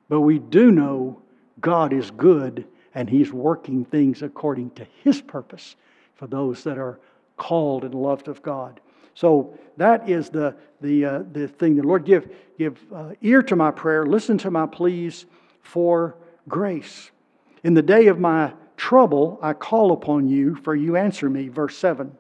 but 0.08 0.20
we 0.20 0.38
do 0.38 0.70
know 0.70 1.20
God 1.60 1.92
is 1.92 2.10
good 2.12 2.66
and 2.96 3.10
He's 3.10 3.30
working 3.30 3.84
things 3.84 4.22
according 4.22 4.70
to 4.70 4.86
His 5.04 5.20
purpose 5.20 5.76
for 6.16 6.26
those 6.26 6.64
that 6.64 6.78
are 6.78 6.98
called 7.36 7.84
and 7.84 7.94
loved 7.94 8.26
of 8.26 8.42
God. 8.42 8.80
So 9.14 9.56
that 9.76 10.08
is 10.08 10.30
the, 10.30 10.56
the, 10.80 11.04
uh, 11.04 11.22
the 11.30 11.46
thing. 11.46 11.76
The 11.76 11.82
Lord, 11.82 12.06
give, 12.06 12.34
give 12.58 12.78
uh, 12.92 13.10
ear 13.20 13.42
to 13.42 13.54
my 13.54 13.70
prayer, 13.70 14.06
listen 14.06 14.38
to 14.38 14.50
my 14.50 14.66
pleas 14.66 15.26
for 15.60 16.16
grace. 16.48 17.10
In 17.62 17.74
the 17.74 17.82
day 17.82 18.06
of 18.06 18.18
my 18.18 18.54
trouble, 18.78 19.38
I 19.42 19.52
call 19.52 19.92
upon 19.92 20.28
you, 20.28 20.54
for 20.56 20.74
you 20.74 20.96
answer 20.96 21.28
me. 21.28 21.48
Verse 21.48 21.76
7. 21.76 22.16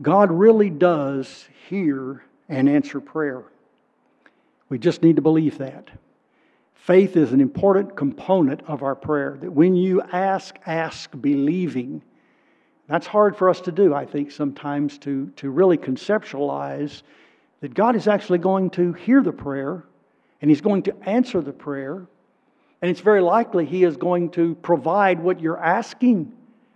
God 0.00 0.30
really 0.30 0.70
does 0.70 1.48
hear 1.68 2.22
and 2.48 2.68
answer 2.68 3.00
prayer. 3.00 3.42
We 4.68 4.78
just 4.78 5.02
need 5.02 5.16
to 5.16 5.22
believe 5.22 5.58
that. 5.58 5.90
Faith 6.82 7.16
is 7.16 7.32
an 7.32 7.40
important 7.40 7.94
component 7.94 8.60
of 8.66 8.82
our 8.82 8.96
prayer. 8.96 9.36
That 9.40 9.52
when 9.52 9.76
you 9.76 10.02
ask, 10.02 10.58
ask 10.66 11.08
believing. 11.20 12.02
That's 12.88 13.06
hard 13.06 13.36
for 13.36 13.48
us 13.48 13.60
to 13.62 13.72
do, 13.72 13.94
I 13.94 14.04
think, 14.04 14.32
sometimes 14.32 14.98
to, 14.98 15.28
to 15.36 15.48
really 15.48 15.78
conceptualize 15.78 17.02
that 17.60 17.72
God 17.72 17.94
is 17.94 18.08
actually 18.08 18.38
going 18.38 18.70
to 18.70 18.94
hear 18.94 19.22
the 19.22 19.32
prayer 19.32 19.84
and 20.40 20.50
He's 20.50 20.60
going 20.60 20.82
to 20.82 21.08
answer 21.08 21.40
the 21.40 21.52
prayer. 21.52 22.04
And 22.82 22.90
it's 22.90 23.00
very 23.00 23.20
likely 23.20 23.64
He 23.64 23.84
is 23.84 23.96
going 23.96 24.30
to 24.30 24.56
provide 24.56 25.20
what 25.20 25.38
you're 25.38 25.62
asking 25.62 26.32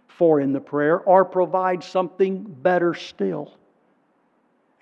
for 0.07 0.41
in 0.41 0.53
the 0.53 0.61
prayer 0.61 1.01
or 1.01 1.25
provide 1.25 1.83
something 1.83 2.45
better 2.45 2.95
still. 2.95 3.55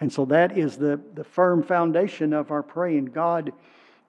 And 0.00 0.12
so 0.12 0.26
that 0.26 0.58
is 0.58 0.76
the, 0.76 1.00
the 1.14 1.24
firm 1.24 1.62
foundation 1.62 2.34
of 2.34 2.50
our 2.50 2.62
praying. 2.62 3.06
God 3.06 3.54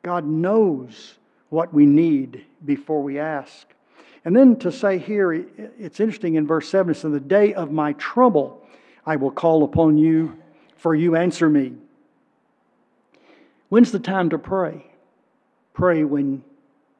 God 0.05 0.27
knows 0.27 1.15
what 1.49 1.73
we 1.73 1.87
need 1.87 2.45
before 2.63 3.01
we 3.01 3.17
ask. 3.17 3.65
And 4.23 4.35
then 4.35 4.55
to 4.57 4.71
say 4.71 4.99
here, 4.99 5.33
it's 5.33 5.99
interesting 5.99 6.35
in 6.35 6.45
verse 6.45 6.69
7 6.69 6.91
it 6.91 6.97
says, 6.99 7.11
The 7.11 7.19
day 7.19 7.55
of 7.55 7.71
my 7.71 7.93
trouble 7.93 8.61
I 9.03 9.15
will 9.15 9.31
call 9.31 9.63
upon 9.63 9.97
you, 9.97 10.37
for 10.77 10.93
you 10.93 11.15
answer 11.15 11.49
me. 11.49 11.73
When's 13.69 13.91
the 13.91 13.97
time 13.97 14.29
to 14.29 14.37
pray? 14.37 14.85
Pray 15.73 16.03
when 16.03 16.43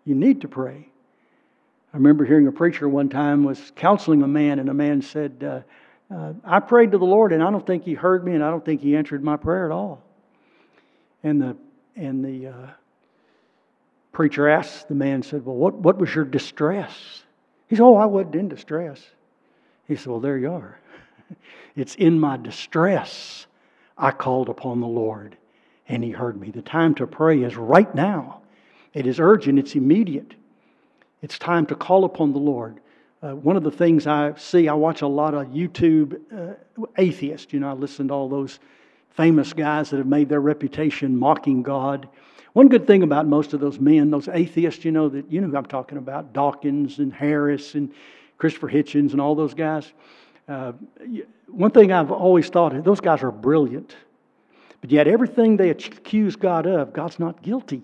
you 0.04 0.16
need 0.16 0.42
to 0.42 0.48
pray. 0.48 0.90
I 1.94 1.98
remember 1.98 2.26
hearing 2.26 2.48
a 2.48 2.52
preacher 2.52 2.90
one 2.90 3.10
time 3.10 3.44
was 3.44 3.72
counseling 3.76 4.24
a 4.24 4.28
man, 4.28 4.58
and 4.58 4.68
a 4.68 4.74
man 4.74 5.04
said, 5.04 5.44
uh, 6.12 6.14
uh, 6.14 6.34
I 6.44 6.60
prayed 6.60 6.92
to 6.94 6.98
the 6.98 7.06
Lord, 7.06 7.34
and 7.34 7.44
I 7.44 7.52
don't 7.52 7.66
think 7.68 7.84
He 7.84 7.94
heard 7.94 8.26
me, 8.26 8.34
and 8.34 8.44
I 8.44 8.50
don't 8.50 8.66
think 8.66 8.82
He 8.82 8.96
answered 8.96 9.24
my 9.24 9.38
prayer 9.38 9.66
at 9.66 9.72
all. 9.72 10.02
And 11.24 11.40
the, 11.40 11.56
and 11.96 12.26
the 12.26 12.48
uh, 12.48 12.68
preacher 14.16 14.48
asked 14.48 14.88
the 14.88 14.96
man, 14.96 15.22
said, 15.22 15.46
Well, 15.46 15.58
what, 15.58 15.76
what 15.76 15.98
was 15.98 16.16
your 16.16 16.24
distress? 16.24 17.24
He 17.68 17.76
said, 17.76 17.84
Oh, 17.84 17.98
I 17.98 18.06
wasn't 18.06 18.36
in 18.36 18.50
distress. 18.50 19.06
He 19.88 19.96
said, 19.96 20.08
Well, 20.08 20.22
there 20.22 20.38
you 20.38 20.52
are. 20.52 20.80
it's 21.76 21.96
in 21.96 22.20
my 22.20 22.38
distress 22.38 23.46
I 23.98 24.12
called 24.12 24.48
upon 24.48 24.80
the 24.80 24.88
Lord, 24.88 25.38
and 25.90 26.02
He 26.04 26.12
heard 26.12 26.40
me. 26.40 26.50
The 26.50 26.62
time 26.62 26.96
to 26.96 27.06
pray 27.06 27.44
is 27.44 27.58
right 27.58 27.94
now. 27.94 28.42
It 28.94 29.06
is 29.06 29.20
urgent, 29.20 29.60
it's 29.60 29.76
immediate. 29.76 30.34
It's 31.22 31.38
time 31.38 31.66
to 31.66 31.76
call 31.76 32.06
upon 32.06 32.32
the 32.32 32.40
Lord. 32.40 32.80
Uh, 33.22 33.36
one 33.36 33.58
of 33.58 33.64
the 33.64 33.72
things 33.72 34.08
I 34.08 34.34
see, 34.36 34.70
I 34.70 34.74
watch 34.74 35.02
a 35.02 35.08
lot 35.08 35.34
of 35.34 35.48
YouTube 35.48 36.22
uh, 36.34 36.86
atheists. 36.98 37.52
You 37.52 37.60
know, 37.60 37.70
I 37.70 37.74
listen 37.74 38.08
to 38.08 38.14
all 38.14 38.30
those 38.30 38.60
famous 39.10 39.52
guys 39.52 39.90
that 39.90 39.98
have 39.98 40.08
made 40.08 40.30
their 40.30 40.42
reputation 40.42 41.18
mocking 41.18 41.64
God. 41.64 42.08
One 42.56 42.70
good 42.70 42.88
thing 42.88 43.04
about 43.04 43.28
most 43.28 43.52
of 43.52 43.60
those 43.60 43.82
men, 43.82 44.10
those 44.12 44.30
atheists, 44.30 44.86
you 44.86 44.92
know, 44.94 45.10
that 45.10 45.30
you 45.30 45.42
know 45.42 45.48
who 45.48 45.58
I'm 45.58 45.66
talking 45.66 45.98
about, 45.98 46.32
Dawkins 46.32 47.00
and 47.00 47.12
Harris 47.12 47.76
and 47.76 47.92
Christopher 48.38 48.70
Hitchens 48.70 49.12
and 49.12 49.20
all 49.20 49.36
those 49.36 49.54
guys. 49.54 49.92
Uh, 50.48 50.72
one 51.48 51.72
thing 51.72 51.92
I've 51.92 52.12
always 52.12 52.48
thought, 52.48 52.74
is 52.74 52.82
those 52.82 53.02
guys 53.02 53.24
are 53.24 53.32
brilliant. 53.32 53.98
But 54.80 54.90
yet, 54.90 55.06
everything 55.06 55.58
they 55.58 55.70
accuse 55.70 56.38
God 56.38 56.66
of, 56.66 56.94
God's 56.94 57.20
not 57.20 57.42
guilty. 57.42 57.84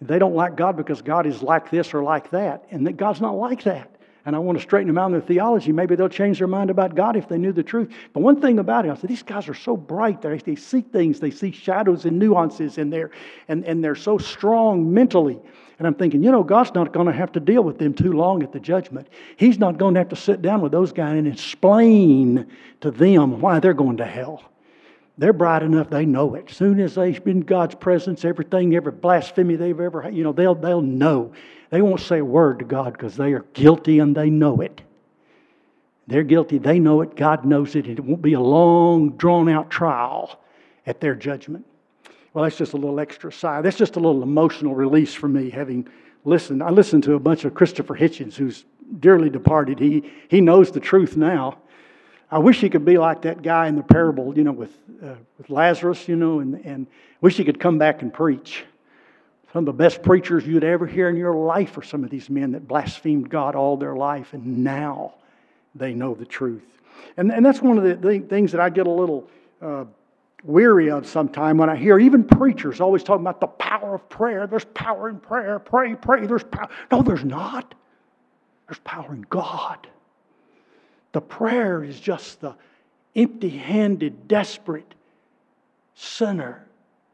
They 0.00 0.18
don't 0.18 0.34
like 0.34 0.56
God 0.56 0.74
because 0.74 1.02
God 1.02 1.26
is 1.26 1.42
like 1.42 1.70
this 1.70 1.92
or 1.92 2.02
like 2.02 2.30
that, 2.30 2.64
and 2.70 2.86
that 2.86 2.96
God's 2.96 3.20
not 3.20 3.32
like 3.32 3.64
that. 3.64 3.90
And 4.28 4.36
I 4.36 4.40
want 4.40 4.58
to 4.58 4.62
straighten 4.62 4.88
them 4.88 4.98
out 4.98 5.06
in 5.06 5.12
their 5.12 5.22
theology. 5.22 5.72
Maybe 5.72 5.96
they'll 5.96 6.06
change 6.10 6.38
their 6.38 6.46
mind 6.46 6.68
about 6.68 6.94
God 6.94 7.16
if 7.16 7.30
they 7.30 7.38
knew 7.38 7.50
the 7.50 7.62
truth. 7.62 7.90
But 8.12 8.20
one 8.20 8.42
thing 8.42 8.58
about 8.58 8.84
it, 8.84 8.90
I 8.90 8.94
said, 8.94 9.08
these 9.08 9.22
guys 9.22 9.48
are 9.48 9.54
so 9.54 9.74
bright. 9.74 10.20
They, 10.20 10.36
they 10.36 10.54
see 10.54 10.82
things, 10.82 11.18
they 11.18 11.30
see 11.30 11.50
shadows 11.50 12.04
and 12.04 12.18
nuances 12.18 12.76
in 12.76 12.90
there, 12.90 13.10
and, 13.48 13.64
and 13.64 13.82
they're 13.82 13.94
so 13.94 14.18
strong 14.18 14.92
mentally. 14.92 15.40
And 15.78 15.86
I'm 15.86 15.94
thinking, 15.94 16.22
you 16.22 16.30
know, 16.30 16.42
God's 16.42 16.74
not 16.74 16.92
going 16.92 17.06
to 17.06 17.12
have 17.14 17.32
to 17.32 17.40
deal 17.40 17.64
with 17.64 17.78
them 17.78 17.94
too 17.94 18.12
long 18.12 18.42
at 18.42 18.52
the 18.52 18.60
judgment. 18.60 19.08
He's 19.38 19.58
not 19.58 19.78
going 19.78 19.94
to 19.94 20.00
have 20.00 20.10
to 20.10 20.16
sit 20.16 20.42
down 20.42 20.60
with 20.60 20.72
those 20.72 20.92
guys 20.92 21.16
and 21.16 21.26
explain 21.26 22.48
to 22.82 22.90
them 22.90 23.40
why 23.40 23.60
they're 23.60 23.72
going 23.72 23.96
to 23.96 24.04
hell. 24.04 24.42
They're 25.16 25.32
bright 25.32 25.62
enough, 25.62 25.88
they 25.88 26.04
know 26.04 26.34
it. 26.34 26.50
As 26.50 26.56
soon 26.58 26.80
as 26.80 26.96
they've 26.96 27.24
been 27.24 27.38
in 27.38 27.44
God's 27.44 27.76
presence, 27.76 28.26
everything, 28.26 28.76
every 28.76 28.92
blasphemy 28.92 29.56
they've 29.56 29.80
ever 29.80 30.02
had, 30.02 30.14
you 30.14 30.22
know, 30.22 30.32
they'll, 30.32 30.54
they'll 30.54 30.82
know. 30.82 31.32
They 31.70 31.82
won't 31.82 32.00
say 32.00 32.18
a 32.18 32.24
word 32.24 32.60
to 32.60 32.64
God 32.64 32.92
because 32.92 33.16
they 33.16 33.32
are 33.32 33.44
guilty 33.52 33.98
and 33.98 34.16
they 34.16 34.30
know 34.30 34.60
it. 34.60 34.80
They're 36.06 36.22
guilty, 36.22 36.56
they 36.56 36.78
know 36.78 37.02
it, 37.02 37.16
God 37.16 37.44
knows 37.44 37.76
it, 37.76 37.86
it 37.86 38.00
won't 38.00 38.22
be 38.22 38.32
a 38.32 38.40
long, 38.40 39.10
drawn 39.18 39.46
out 39.48 39.68
trial 39.68 40.40
at 40.86 41.00
their 41.00 41.14
judgment. 41.14 41.66
Well, 42.32 42.44
that's 42.44 42.56
just 42.56 42.72
a 42.72 42.76
little 42.76 42.98
extra 42.98 43.30
side. 43.30 43.64
That's 43.64 43.76
just 43.76 43.96
a 43.96 44.00
little 44.00 44.22
emotional 44.22 44.74
release 44.74 45.12
for 45.12 45.28
me, 45.28 45.50
having 45.50 45.86
listened. 46.24 46.62
I 46.62 46.70
listened 46.70 47.04
to 47.04 47.14
a 47.14 47.20
bunch 47.20 47.44
of 47.44 47.52
Christopher 47.52 47.94
Hitchens, 47.94 48.34
who's 48.34 48.64
dearly 49.00 49.28
departed. 49.28 49.78
He, 49.78 50.10
he 50.28 50.40
knows 50.40 50.70
the 50.70 50.80
truth 50.80 51.16
now. 51.16 51.58
I 52.30 52.38
wish 52.38 52.60
he 52.60 52.70
could 52.70 52.84
be 52.84 52.96
like 52.96 53.22
that 53.22 53.42
guy 53.42 53.68
in 53.68 53.76
the 53.76 53.82
parable, 53.82 54.36
you 54.36 54.44
know, 54.44 54.52
with, 54.52 54.76
uh, 55.02 55.14
with 55.36 55.50
Lazarus, 55.50 56.08
you 56.08 56.16
know, 56.16 56.40
and, 56.40 56.54
and 56.64 56.86
wish 57.20 57.36
he 57.36 57.44
could 57.44 57.60
come 57.60 57.78
back 57.78 58.00
and 58.02 58.12
preach. 58.12 58.64
Some 59.58 59.66
of 59.66 59.76
the 59.76 59.82
best 59.82 60.04
preachers 60.04 60.46
you'd 60.46 60.62
ever 60.62 60.86
hear 60.86 61.08
in 61.08 61.16
your 61.16 61.34
life 61.34 61.76
are 61.76 61.82
some 61.82 62.04
of 62.04 62.10
these 62.10 62.30
men 62.30 62.52
that 62.52 62.68
blasphemed 62.68 63.28
God 63.28 63.56
all 63.56 63.76
their 63.76 63.96
life, 63.96 64.32
and 64.32 64.58
now 64.62 65.14
they 65.74 65.94
know 65.94 66.14
the 66.14 66.24
truth. 66.24 66.62
And, 67.16 67.32
and 67.32 67.44
that's 67.44 67.60
one 67.60 67.76
of 67.76 68.00
the 68.00 68.20
things 68.20 68.52
that 68.52 68.60
I 68.60 68.70
get 68.70 68.86
a 68.86 68.90
little 68.92 69.28
uh, 69.60 69.86
weary 70.44 70.92
of 70.92 71.08
sometimes 71.08 71.58
when 71.58 71.68
I 71.68 71.74
hear 71.74 71.98
even 71.98 72.22
preachers 72.22 72.80
always 72.80 73.02
talking 73.02 73.22
about 73.22 73.40
the 73.40 73.48
power 73.48 73.96
of 73.96 74.08
prayer. 74.08 74.46
There's 74.46 74.64
power 74.66 75.08
in 75.08 75.18
prayer. 75.18 75.58
Pray, 75.58 75.96
pray. 75.96 76.24
There's 76.24 76.44
power. 76.44 76.68
No, 76.92 77.02
there's 77.02 77.24
not. 77.24 77.74
There's 78.68 78.78
power 78.84 79.12
in 79.12 79.22
God. 79.22 79.88
The 81.10 81.20
prayer 81.20 81.82
is 81.82 81.98
just 81.98 82.42
the 82.42 82.54
empty 83.16 83.48
handed, 83.48 84.28
desperate 84.28 84.94
sinner 85.96 86.67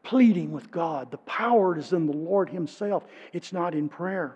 pleading 0.05 0.51
with 0.51 0.71
God. 0.71 1.11
The 1.11 1.17
power 1.17 1.77
is 1.77 1.91
in 1.91 2.05
the 2.05 2.15
Lord 2.15 2.49
Himself, 2.49 3.03
it's 3.33 3.51
not 3.51 3.75
in 3.75 3.89
prayer. 3.89 4.35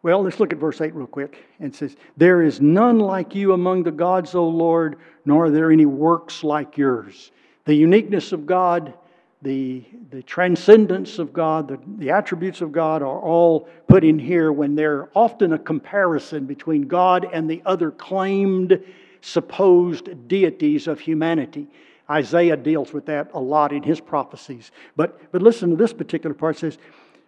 Well, 0.00 0.22
let's 0.22 0.38
look 0.38 0.52
at 0.52 0.58
verse 0.58 0.80
8 0.80 0.94
real 0.94 1.08
quick. 1.08 1.44
And 1.58 1.74
it 1.74 1.76
says, 1.76 1.96
There 2.16 2.42
is 2.42 2.60
none 2.60 3.00
like 3.00 3.34
you 3.34 3.52
among 3.52 3.82
the 3.82 3.90
gods, 3.90 4.34
O 4.34 4.48
Lord, 4.48 4.96
nor 5.24 5.46
are 5.46 5.50
there 5.50 5.72
any 5.72 5.86
works 5.86 6.44
like 6.44 6.78
yours. 6.78 7.32
The 7.64 7.74
uniqueness 7.74 8.32
of 8.32 8.46
God 8.46 8.94
the, 9.42 9.84
the 10.10 10.22
transcendence 10.22 11.18
of 11.18 11.32
God, 11.32 11.68
the, 11.68 11.78
the 11.98 12.10
attributes 12.10 12.60
of 12.60 12.72
God 12.72 13.02
are 13.02 13.20
all 13.20 13.68
put 13.86 14.02
in 14.02 14.18
here 14.18 14.52
when 14.52 14.74
they're 14.74 15.08
often 15.14 15.52
a 15.52 15.58
comparison 15.58 16.44
between 16.44 16.88
God 16.88 17.28
and 17.32 17.48
the 17.48 17.62
other 17.64 17.90
claimed 17.92 18.82
supposed 19.20 20.28
deities 20.28 20.88
of 20.88 20.98
humanity. 20.98 21.68
Isaiah 22.10 22.56
deals 22.56 22.92
with 22.92 23.06
that 23.06 23.30
a 23.34 23.40
lot 23.40 23.72
in 23.72 23.82
his 23.82 24.00
prophecies. 24.00 24.70
But, 24.96 25.30
but 25.32 25.42
listen 25.42 25.70
to 25.70 25.76
this 25.76 25.92
particular 25.92 26.34
part 26.34 26.56
it 26.56 26.60
says, 26.60 26.78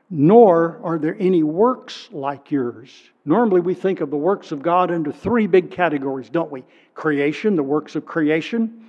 Nor 0.09 0.81
are 0.83 0.99
there 0.99 1.17
any 1.21 1.43
works 1.43 2.09
like 2.11 2.51
yours. 2.51 2.91
Normally 3.25 3.61
we 3.61 3.75
think 3.75 4.01
of 4.01 4.11
the 4.11 4.17
works 4.17 4.51
of 4.53 4.63
God 4.63 4.91
under 4.91 5.13
three 5.13 5.47
big 5.47 5.71
categories, 5.71 6.31
don't 6.31 6.51
we? 6.51 6.65
Creation, 6.95 7.55
the 7.55 7.63
works 7.63 7.95
of 7.95 8.07
creation 8.07 8.87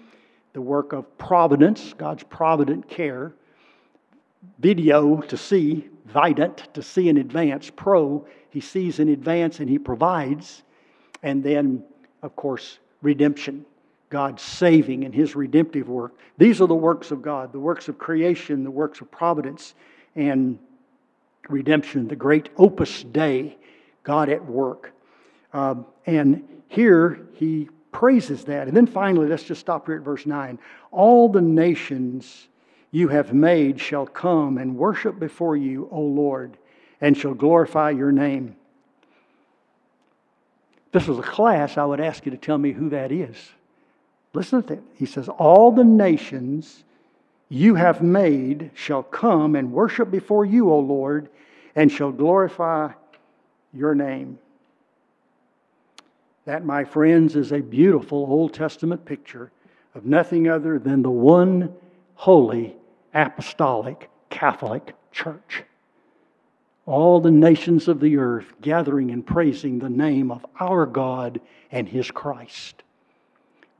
the 0.53 0.61
work 0.61 0.93
of 0.93 1.17
providence, 1.17 1.93
God's 1.97 2.23
provident 2.23 2.87
care. 2.89 3.33
Video, 4.59 5.21
to 5.21 5.37
see, 5.37 5.87
vident, 6.07 6.73
to 6.73 6.81
see 6.81 7.09
in 7.09 7.17
advance. 7.17 7.69
Pro, 7.69 8.25
he 8.49 8.59
sees 8.59 8.99
in 8.99 9.09
advance 9.09 9.59
and 9.59 9.69
he 9.69 9.79
provides. 9.79 10.63
And 11.23 11.43
then, 11.43 11.83
of 12.21 12.35
course, 12.35 12.79
redemption. 13.01 13.65
God 14.11 14.39
saving 14.39 15.03
in 15.03 15.13
his 15.13 15.35
redemptive 15.35 15.89
work. 15.89 16.13
These 16.37 16.61
are 16.61 16.67
the 16.67 16.75
works 16.75 17.09
of 17.09 17.23
God 17.23 17.51
the 17.51 17.59
works 17.59 17.87
of 17.87 17.97
creation, 17.97 18.63
the 18.63 18.69
works 18.69 19.01
of 19.01 19.09
providence, 19.09 19.73
and 20.15 20.59
redemption, 21.49 22.07
the 22.07 22.15
great 22.15 22.49
opus 22.57 23.03
dei, 23.03 23.57
God 24.03 24.29
at 24.29 24.45
work. 24.45 24.91
Um, 25.53 25.85
and 26.05 26.47
here 26.67 27.27
he 27.33 27.69
praises 27.91 28.43
that. 28.45 28.67
And 28.67 28.75
then 28.75 28.85
finally, 28.85 29.27
let's 29.27 29.43
just 29.43 29.61
stop 29.61 29.85
here 29.87 29.95
at 29.95 30.01
verse 30.01 30.25
9. 30.25 30.59
All 30.91 31.29
the 31.29 31.41
nations 31.41 32.47
you 32.91 33.07
have 33.07 33.33
made 33.33 33.79
shall 33.79 34.05
come 34.05 34.57
and 34.57 34.75
worship 34.75 35.19
before 35.19 35.55
you, 35.55 35.87
O 35.91 36.01
Lord, 36.01 36.57
and 36.99 37.17
shall 37.17 37.33
glorify 37.33 37.91
your 37.91 38.11
name. 38.11 38.55
If 40.87 40.91
this 40.91 41.07
was 41.07 41.17
a 41.17 41.23
class, 41.23 41.77
I 41.77 41.85
would 41.85 42.01
ask 42.01 42.25
you 42.25 42.31
to 42.31 42.37
tell 42.37 42.57
me 42.57 42.73
who 42.73 42.89
that 42.89 43.13
is. 43.13 43.37
Listen 44.33 44.61
to 44.63 44.75
that. 44.75 44.83
He 44.95 45.05
says, 45.05 45.27
All 45.27 45.71
the 45.71 45.83
nations 45.83 46.83
you 47.49 47.75
have 47.75 48.01
made 48.01 48.71
shall 48.73 49.03
come 49.03 49.55
and 49.55 49.73
worship 49.73 50.09
before 50.09 50.45
you, 50.45 50.71
O 50.71 50.79
Lord, 50.79 51.29
and 51.75 51.91
shall 51.91 52.11
glorify 52.11 52.91
your 53.73 53.93
name. 53.93 54.39
That, 56.45 56.65
my 56.65 56.83
friends, 56.83 57.35
is 57.35 57.51
a 57.51 57.59
beautiful 57.59 58.19
Old 58.19 58.53
Testament 58.53 59.05
picture 59.05 59.51
of 59.93 60.05
nothing 60.05 60.47
other 60.47 60.79
than 60.79 61.01
the 61.01 61.11
one 61.11 61.73
holy 62.15 62.75
apostolic 63.13 64.09
Catholic 64.29 64.95
Church. 65.11 65.63
All 66.85 67.19
the 67.19 67.31
nations 67.31 67.87
of 67.87 67.99
the 67.99 68.17
earth 68.17 68.53
gathering 68.61 69.11
and 69.11 69.25
praising 69.25 69.79
the 69.79 69.89
name 69.89 70.31
of 70.31 70.45
our 70.59 70.85
God 70.85 71.39
and 71.71 71.87
His 71.87 72.09
Christ. 72.09 72.83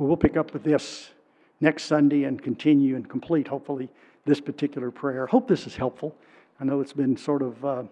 Well, 0.02 0.08
we'll 0.08 0.18
pick 0.18 0.36
up 0.36 0.52
with 0.52 0.64
this 0.64 1.12
next 1.60 1.84
Sunday 1.84 2.24
and 2.24 2.42
continue 2.42 2.96
and 2.96 3.08
complete, 3.08 3.48
hopefully, 3.48 3.88
this 4.26 4.42
particular 4.42 4.90
prayer. 4.90 5.28
Hope 5.28 5.48
this 5.48 5.68
is 5.68 5.76
helpful. 5.76 6.16
I 6.60 6.64
know 6.64 6.82
it's 6.82 6.92
been 6.92 7.16
sort 7.16 7.44
of 7.44 7.64
uh, 7.64 7.84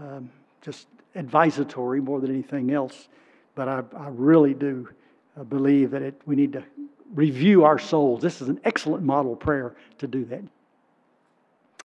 uh, 0.00 0.20
just 0.62 0.86
advisatory 1.16 2.00
more 2.00 2.20
than 2.20 2.30
anything 2.30 2.70
else. 2.70 3.08
But 3.56 3.68
I, 3.68 3.82
I 3.98 4.06
really 4.10 4.54
do 4.54 4.88
uh, 5.36 5.42
believe 5.42 5.90
that 5.90 6.02
it, 6.02 6.14
we 6.26 6.36
need 6.36 6.52
to 6.52 6.62
review 7.12 7.64
our 7.64 7.80
souls. 7.80 8.22
This 8.22 8.40
is 8.40 8.48
an 8.48 8.60
excellent 8.62 9.02
model 9.02 9.34
prayer 9.34 9.74
to 9.98 10.06
do 10.06 10.24
that. 10.26 10.42